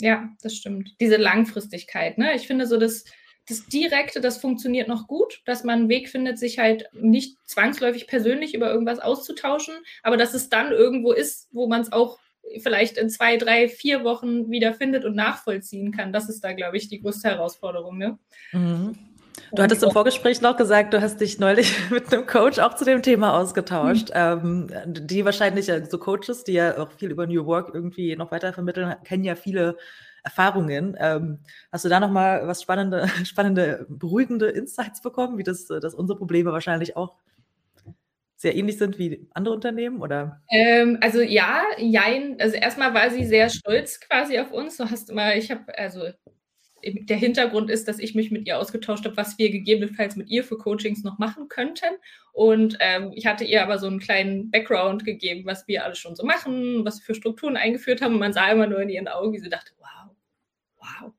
Ja, 0.00 0.30
das 0.40 0.54
stimmt. 0.54 0.96
Diese 0.98 1.16
Langfristigkeit, 1.16 2.16
ne? 2.16 2.34
Ich 2.34 2.46
finde 2.46 2.66
so, 2.66 2.78
dass 2.78 3.04
das 3.48 3.66
Direkte, 3.66 4.20
das 4.20 4.38
funktioniert 4.38 4.88
noch 4.88 5.06
gut, 5.06 5.42
dass 5.44 5.64
man 5.64 5.80
einen 5.80 5.88
Weg 5.88 6.08
findet, 6.08 6.38
sich 6.38 6.58
halt 6.58 6.88
nicht 6.92 7.36
zwangsläufig 7.44 8.06
persönlich 8.06 8.54
über 8.54 8.70
irgendwas 8.70 8.98
auszutauschen, 8.98 9.74
aber 10.02 10.16
dass 10.16 10.34
es 10.34 10.48
dann 10.48 10.72
irgendwo 10.72 11.12
ist, 11.12 11.48
wo 11.52 11.68
man 11.68 11.80
es 11.80 11.92
auch 11.92 12.18
vielleicht 12.58 12.96
in 12.96 13.10
zwei, 13.10 13.36
drei, 13.36 13.68
vier 13.68 14.04
Wochen 14.04 14.50
wieder 14.50 14.74
findet 14.74 15.04
und 15.04 15.14
nachvollziehen 15.14 15.92
kann. 15.92 16.12
Das 16.12 16.28
ist 16.28 16.42
da, 16.42 16.52
glaube 16.52 16.76
ich, 16.76 16.88
die 16.88 17.00
größte 17.00 17.28
Herausforderung. 17.28 17.98
Ne? 17.98 18.18
Mhm. 18.52 18.96
Du 19.54 19.62
hattest 19.62 19.82
im 19.82 19.90
Vorgespräch 19.90 20.40
noch 20.40 20.56
gesagt, 20.56 20.94
du 20.94 21.00
hast 21.00 21.20
dich 21.20 21.38
neulich 21.38 21.72
mit 21.90 22.12
einem 22.12 22.26
Coach 22.26 22.58
auch 22.58 22.74
zu 22.74 22.84
dem 22.84 23.02
Thema 23.02 23.38
ausgetauscht. 23.38 24.08
Mhm. 24.10 24.68
Ähm, 24.74 24.84
die 24.86 25.24
wahrscheinlich, 25.24 25.66
so 25.66 25.98
Coaches, 25.98 26.44
die 26.44 26.54
ja 26.54 26.78
auch 26.78 26.90
viel 26.92 27.10
über 27.10 27.26
New 27.26 27.46
Work 27.46 27.70
irgendwie 27.74 28.16
noch 28.16 28.30
weiter 28.32 28.52
vermitteln, 28.52 28.94
kennen 29.04 29.24
ja 29.24 29.34
viele 29.34 29.76
Erfahrungen. 30.26 30.96
Ähm, 30.98 31.38
hast 31.72 31.84
du 31.84 31.88
da 31.88 32.00
nochmal 32.00 32.46
was 32.46 32.60
spannende, 32.60 33.08
spannende, 33.24 33.86
beruhigende 33.88 34.48
Insights 34.48 35.00
bekommen, 35.00 35.38
wie 35.38 35.44
das, 35.44 35.66
dass 35.66 35.94
unsere 35.94 36.18
Probleme 36.18 36.52
wahrscheinlich 36.52 36.96
auch 36.96 37.14
sehr 38.36 38.54
ähnlich 38.54 38.76
sind 38.76 38.98
wie 38.98 39.26
andere 39.32 39.54
Unternehmen, 39.54 40.02
oder? 40.02 40.42
Ähm, 40.50 40.98
also 41.00 41.22
ja, 41.22 41.62
jein. 41.78 42.36
Also 42.38 42.56
erstmal 42.56 42.92
war 42.92 43.08
sie 43.10 43.24
sehr 43.24 43.48
stolz 43.48 43.98
quasi 44.00 44.38
auf 44.38 44.52
uns. 44.52 44.76
Du 44.76 44.84
hast 44.84 45.08
immer, 45.08 45.34
ich 45.36 45.50
habe, 45.50 45.78
also 45.78 46.02
der 46.84 47.16
Hintergrund 47.16 47.70
ist, 47.70 47.88
dass 47.88 47.98
ich 47.98 48.14
mich 48.14 48.30
mit 48.30 48.46
ihr 48.46 48.58
ausgetauscht 48.58 49.04
habe, 49.04 49.16
was 49.16 49.38
wir 49.38 49.50
gegebenenfalls 49.50 50.16
mit 50.16 50.28
ihr 50.28 50.44
für 50.44 50.58
Coachings 50.58 51.02
noch 51.02 51.18
machen 51.18 51.48
könnten. 51.48 51.86
Und 52.32 52.76
ähm, 52.80 53.12
ich 53.14 53.26
hatte 53.26 53.44
ihr 53.44 53.62
aber 53.62 53.78
so 53.78 53.86
einen 53.86 53.98
kleinen 53.98 54.50
Background 54.50 55.04
gegeben, 55.04 55.46
was 55.46 55.66
wir 55.66 55.84
alles 55.84 55.98
schon 55.98 56.14
so 56.14 56.24
machen, 56.24 56.84
was 56.84 57.00
wir 57.00 57.06
für 57.06 57.14
Strukturen 57.14 57.56
eingeführt 57.56 58.02
haben. 58.02 58.14
Und 58.14 58.20
man 58.20 58.32
sah 58.32 58.50
immer 58.50 58.66
nur 58.66 58.80
in 58.80 58.90
ihren 58.90 59.08
Augen, 59.08 59.32
wie 59.32 59.38
sie 59.38 59.48
dachte, 59.48 59.72
wow, 59.78 60.05
wow. 60.86 61.12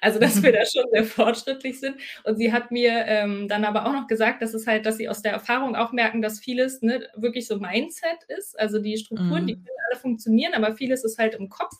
Also, 0.00 0.18
dass 0.18 0.42
wir 0.42 0.52
da 0.52 0.64
schon 0.64 0.84
sehr 0.92 1.04
fortschrittlich 1.04 1.80
sind. 1.80 1.96
Und 2.24 2.36
sie 2.36 2.52
hat 2.52 2.70
mir 2.70 3.04
ähm, 3.06 3.48
dann 3.48 3.64
aber 3.64 3.86
auch 3.86 3.92
noch 3.92 4.06
gesagt, 4.06 4.42
dass 4.42 4.54
es 4.54 4.66
halt, 4.66 4.86
dass 4.86 4.96
sie 4.96 5.08
aus 5.08 5.22
der 5.22 5.32
Erfahrung 5.32 5.76
auch 5.76 5.92
merken, 5.92 6.22
dass 6.22 6.40
vieles 6.40 6.82
ne, 6.82 7.08
wirklich 7.14 7.46
so 7.46 7.58
Mindset 7.58 8.24
ist. 8.28 8.58
Also 8.58 8.80
die 8.80 8.96
Strukturen, 8.96 9.42
mhm. 9.42 9.46
die 9.46 9.54
können 9.54 9.68
alle 9.90 10.00
funktionieren, 10.00 10.54
aber 10.54 10.74
vieles 10.74 11.04
ist 11.04 11.18
halt 11.18 11.34
im 11.34 11.48
Kopf. 11.48 11.74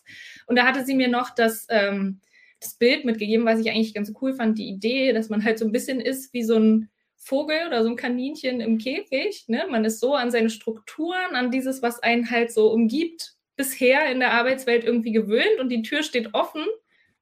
Und 0.47 0.57
da 0.57 0.64
hatte 0.64 0.85
sie 0.85 0.94
mir 0.94 1.09
noch 1.09 1.31
das, 1.31 1.66
ähm, 1.70 2.20
das 2.61 2.75
Bild 2.75 3.05
mitgegeben, 3.05 3.47
was 3.47 3.61
ich 3.61 3.70
eigentlich 3.70 3.94
ganz 3.94 4.12
cool 4.20 4.35
fand, 4.35 4.59
die 4.59 4.68
Idee, 4.68 5.12
dass 5.12 5.29
man 5.29 5.44
halt 5.44 5.59
so 5.59 5.64
ein 5.64 5.73
bisschen 5.73 6.01
ist 6.01 6.33
wie 6.33 6.44
so 6.44 6.59
ein 6.59 6.90
Vogel 7.16 7.66
oder 7.66 7.83
so 7.83 7.88
ein 7.88 7.97
Kaninchen 7.97 8.61
im 8.61 8.79
Käfig. 8.79 9.44
Ne? 9.49 9.64
Man 9.70 9.85
ist 9.85 10.01
so 10.01 10.14
an 10.14 10.31
seine 10.31 10.51
Strukturen, 10.51 11.35
an 11.35 11.51
dieses, 11.51 11.83
was 11.83 12.03
einen 12.03 12.31
halt 12.31 12.53
so 12.53 12.70
umgibt, 12.70 13.35
bisher 13.57 14.11
in 14.11 14.20
der 14.20 14.33
Arbeitswelt 14.33 14.85
irgendwie 14.85 15.12
gewöhnt 15.12 15.59
und 15.61 15.70
die 15.70 15.83
Tür 15.83 16.03
steht 16.03 16.35
offen 16.35 16.64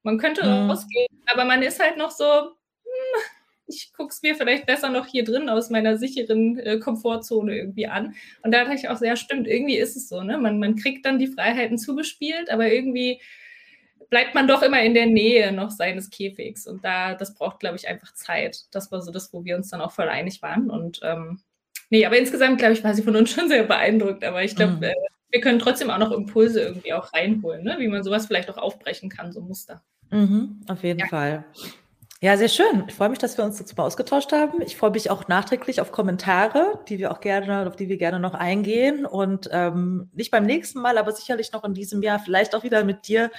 man 0.03 0.17
könnte 0.17 0.45
mhm. 0.45 0.69
rausgehen, 0.69 1.07
aber 1.31 1.45
man 1.45 1.61
ist 1.61 1.81
halt 1.81 1.97
noch 1.97 2.11
so, 2.11 2.25
hm, 2.25 3.21
ich 3.67 3.93
gucke 3.93 4.11
es 4.11 4.21
mir 4.21 4.35
vielleicht 4.35 4.65
besser 4.65 4.89
noch 4.89 5.07
hier 5.07 5.23
drin 5.23 5.49
aus 5.49 5.69
meiner 5.69 5.97
sicheren 5.97 6.59
äh, 6.59 6.79
Komfortzone 6.79 7.55
irgendwie 7.55 7.87
an. 7.87 8.13
Und 8.43 8.53
da 8.53 8.63
dachte 8.63 8.75
ich 8.75 8.89
auch 8.89 8.97
sehr, 8.97 9.15
stimmt, 9.15 9.47
irgendwie 9.47 9.77
ist 9.77 9.95
es 9.95 10.09
so, 10.09 10.21
ne? 10.21 10.37
Man, 10.37 10.59
man 10.59 10.75
kriegt 10.75 11.05
dann 11.05 11.19
die 11.19 11.27
Freiheiten 11.27 11.77
zugespielt, 11.77 12.49
aber 12.49 12.71
irgendwie 12.71 13.21
bleibt 14.09 14.35
man 14.35 14.47
doch 14.47 14.61
immer 14.61 14.81
in 14.81 14.93
der 14.93 15.07
Nähe 15.07 15.51
noch 15.51 15.71
seines 15.71 16.09
Käfigs. 16.09 16.67
Und 16.67 16.83
da, 16.83 17.15
das 17.15 17.33
braucht, 17.33 17.59
glaube 17.59 17.77
ich, 17.77 17.87
einfach 17.87 18.13
Zeit. 18.13 18.65
Das 18.71 18.91
war 18.91 19.01
so 19.01 19.11
das, 19.11 19.33
wo 19.33 19.43
wir 19.43 19.55
uns 19.55 19.69
dann 19.69 19.81
auch 19.81 19.91
voll 19.91 20.09
einig 20.09 20.41
waren. 20.41 20.69
Und 20.69 20.99
ähm, 21.03 21.39
nee, 21.89 22.05
aber 22.05 22.17
insgesamt, 22.17 22.59
glaube 22.59 22.73
ich, 22.73 22.83
war 22.83 22.93
sie 22.93 23.01
von 23.01 23.15
uns 23.15 23.31
schon 23.33 23.47
sehr 23.47 23.63
beeindruckt. 23.63 24.23
Aber 24.23 24.43
ich 24.43 24.55
glaube, 24.55 24.73
mhm. 24.73 24.83
äh, 24.83 24.93
wir 25.31 25.41
können 25.41 25.59
trotzdem 25.59 25.89
auch 25.89 25.97
noch 25.97 26.11
Impulse 26.11 26.61
irgendwie 26.61 26.93
auch 26.93 27.11
reinholen, 27.11 27.63
ne? 27.63 27.77
wie 27.79 27.87
man 27.87 28.03
sowas 28.03 28.27
vielleicht 28.27 28.51
auch 28.51 28.57
aufbrechen 28.57 29.09
kann, 29.09 29.31
so 29.31 29.41
Muster. 29.41 29.83
Mhm, 30.13 30.61
auf 30.67 30.83
jeden 30.83 30.99
ja. 30.99 31.07
Fall. 31.07 31.45
Ja, 32.21 32.37
sehr 32.37 32.47
schön. 32.47 32.85
Ich 32.87 32.95
freue 32.95 33.09
mich, 33.09 33.19
dass 33.19 33.37
wir 33.37 33.43
uns 33.43 33.57
dazu 33.57 33.75
mal 33.75 33.83
ausgetauscht 33.83 34.31
haben. 34.31 34.61
Ich 34.61 34.77
freue 34.77 34.91
mich 34.91 35.11
auch 35.11 35.27
nachträglich 35.27 35.81
auf 35.81 35.91
Kommentare, 35.91 36.79
die 36.87 36.97
wir 36.97 37.11
auch 37.11 37.19
gerne, 37.19 37.67
auf 37.67 37.75
die 37.75 37.89
wir 37.89 37.97
gerne 37.97 38.17
noch 38.17 38.33
eingehen. 38.33 39.05
Und 39.05 39.49
ähm, 39.51 40.09
nicht 40.13 40.31
beim 40.31 40.45
nächsten 40.45 40.79
Mal, 40.79 40.97
aber 40.97 41.11
sicherlich 41.11 41.51
noch 41.51 41.65
in 41.65 41.73
diesem 41.73 42.01
Jahr, 42.01 42.19
vielleicht 42.19 42.55
auch 42.55 42.63
wieder 42.63 42.85
mit 42.85 43.09
dir, 43.09 43.29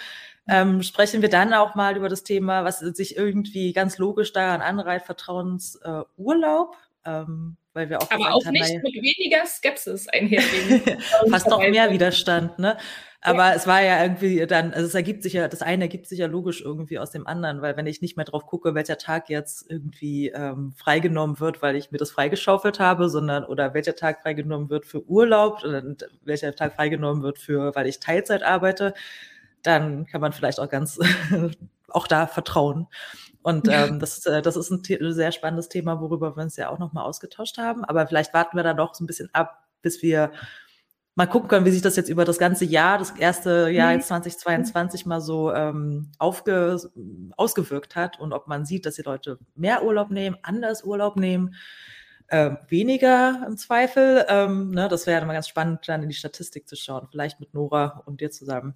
ähm, 0.47 0.83
sprechen 0.83 1.23
wir 1.23 1.31
dann 1.31 1.55
auch 1.55 1.75
mal 1.75 1.97
über 1.97 2.11
das 2.11 2.25
Thema, 2.25 2.65
was 2.65 2.81
sich 2.81 3.17
irgendwie 3.17 3.73
ganz 3.73 3.97
logisch 3.97 4.35
daran 4.35 4.61
anreiht, 4.61 5.05
Vertrauensurlaub. 5.05 6.77
Äh, 7.05 7.11
ähm, 7.11 7.57
weil 7.75 7.91
wir 7.91 8.01
auch 8.01 8.11
aber 8.11 8.33
auch 8.33 8.45
nicht 8.51 8.83
mit 8.83 8.95
weniger 8.95 9.45
Skepsis 9.47 10.09
einhergehen. 10.09 10.83
Fast 11.31 11.49
noch 11.49 11.59
mehr 11.59 11.91
Widerstand, 11.91 12.59
ne? 12.59 12.77
Aber 13.27 13.49
ja. 13.49 13.55
es 13.55 13.67
war 13.67 13.83
ja 13.83 14.03
irgendwie 14.03 14.47
dann, 14.47 14.75
also 14.75 14.87
es 14.87 14.95
ergibt 14.95 15.23
sich 15.23 15.33
ja, 15.33 15.49
das 15.49 15.63
eine 15.63 15.85
ergibt 15.85 16.07
sich 16.07 16.19
ja 16.19 16.27
logisch 16.27 16.61
irgendwie 16.61 16.99
aus 16.99 17.11
dem 17.11 17.27
anderen, 17.27 17.63
weil 17.63 17.75
wenn 17.75 17.87
ich 17.87 18.03
nicht 18.03 18.19
mehr 18.19 18.27
drauf 18.27 18.45
gucke, 18.45 18.75
welcher 18.75 18.99
Tag 18.99 19.31
jetzt 19.31 19.65
irgendwie 19.71 20.29
ähm, 20.29 20.75
freigenommen 20.77 21.41
wird, 21.41 21.63
weil 21.63 21.75
ich 21.75 21.91
mir 21.91 21.97
das 21.97 22.11
freigeschaufelt 22.11 22.81
habe, 22.81 23.09
sondern 23.09 23.45
oder 23.45 23.73
welcher 23.73 23.97
Tag 23.97 24.21
freigenommen 24.21 24.69
wird 24.69 24.85
für 24.85 25.09
Urlaub 25.09 25.65
und 25.65 26.07
welcher 26.23 26.55
Tag 26.55 26.75
freigenommen 26.75 27.23
wird 27.23 27.39
für, 27.39 27.75
weil 27.75 27.87
ich 27.87 27.99
Teilzeit 27.99 28.43
arbeite, 28.43 28.93
dann 29.63 30.05
kann 30.05 30.21
man 30.21 30.33
vielleicht 30.33 30.61
auch 30.61 30.69
ganz 30.69 30.99
auch 31.89 32.07
da 32.07 32.27
vertrauen. 32.27 32.89
Und 33.45 33.69
ähm, 33.71 34.01
das, 34.01 34.25
äh, 34.27 34.43
das 34.43 34.57
ist 34.57 34.71
ein 34.71 34.83
sehr 35.13 35.31
spannendes 35.31 35.69
Thema, 35.69 36.01
worüber 36.01 36.37
wir 36.37 36.43
uns 36.43 36.57
ja 36.57 36.71
auch 36.71 36.79
nochmal 36.79 37.05
ausgetauscht 37.05 37.59
haben. 37.59 37.85
Aber 37.85 38.07
vielleicht 38.07 38.35
warten 38.35 38.57
wir 38.57 38.65
da 38.65 38.75
doch 38.75 38.95
so 38.95 39.05
ein 39.05 39.07
bisschen 39.07 39.29
ab, 39.33 39.63
bis 39.83 40.03
wir 40.03 40.33
mal 41.15 41.27
gucken 41.27 41.49
können, 41.49 41.67
wie 41.67 41.71
sich 41.71 41.83
das 41.83 41.95
jetzt 41.95 42.09
über 42.09 42.25
das 42.25 42.39
ganze 42.39 42.65
Jahr, 42.65 42.99
das 42.99 43.11
erste 43.13 43.69
Jahr 43.69 43.91
mhm. 43.91 43.99
jetzt 43.99 44.09
2022 44.09 45.07
mal 45.07 45.21
so 45.21 45.53
ähm, 45.53 46.11
aufge, 46.19 46.81
ausgewirkt 47.37 47.95
hat 47.95 48.19
und 48.19 48.33
ob 48.33 48.49
man 48.49 48.65
sieht, 48.65 48.87
dass 48.87 48.97
die 48.97 49.03
Leute 49.03 49.39
mehr 49.55 49.85
Urlaub 49.85 50.11
nehmen, 50.11 50.37
anders 50.43 50.83
Urlaub 50.83 51.17
nehmen, 51.17 51.55
äh, 52.29 52.53
weniger 52.69 53.45
im 53.47 53.59
Zweifel. 53.59 54.25
Ähm, 54.29 54.71
ne, 54.71 54.89
das 54.89 55.07
wäre 55.07 55.25
mal 55.27 55.35
ganz 55.35 55.49
spannend, 55.49 55.87
dann 55.87 56.03
in 56.03 56.09
die 56.09 56.15
Statistik 56.17 56.67
zu 56.67 56.77
schauen, 56.77 57.07
vielleicht 57.11 57.39
mit 57.41 57.53
Nora 57.55 58.03
und 58.07 58.23
dir 58.23 58.31
zusammen. 58.31 58.75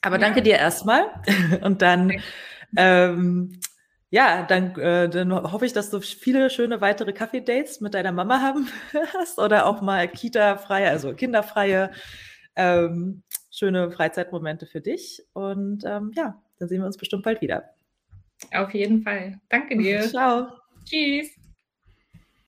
Aber 0.00 0.16
ja. 0.16 0.22
danke 0.22 0.42
dir 0.42 0.56
erstmal 0.56 1.04
und 1.62 1.82
dann 1.82 2.20
ähm, 2.76 3.60
ja, 4.10 4.42
dann, 4.42 4.74
äh, 4.76 5.08
dann 5.08 5.32
hoffe 5.32 5.66
ich, 5.66 5.72
dass 5.72 5.90
du 5.90 6.00
viele 6.00 6.50
schöne 6.50 6.80
weitere 6.80 7.12
Kaffee-Dates 7.12 7.80
mit 7.80 7.94
deiner 7.94 8.12
Mama 8.12 8.40
haben 8.40 8.68
hast 9.14 9.38
oder 9.38 9.66
auch 9.66 9.80
mal 9.80 10.08
Kita-freie, 10.08 10.90
also 10.90 11.14
kinderfreie, 11.14 11.92
ähm, 12.56 13.22
schöne 13.50 13.90
Freizeitmomente 13.90 14.66
für 14.66 14.80
dich. 14.80 15.22
Und 15.32 15.84
ähm, 15.84 16.12
ja, 16.16 16.42
dann 16.58 16.68
sehen 16.68 16.80
wir 16.80 16.86
uns 16.86 16.96
bestimmt 16.96 17.22
bald 17.22 17.40
wieder. 17.40 17.70
Auf 18.52 18.74
jeden 18.74 19.02
Fall. 19.02 19.40
Danke 19.48 19.78
dir. 19.78 20.00
Ciao. 20.08 20.48
Tschüss. 20.84 21.39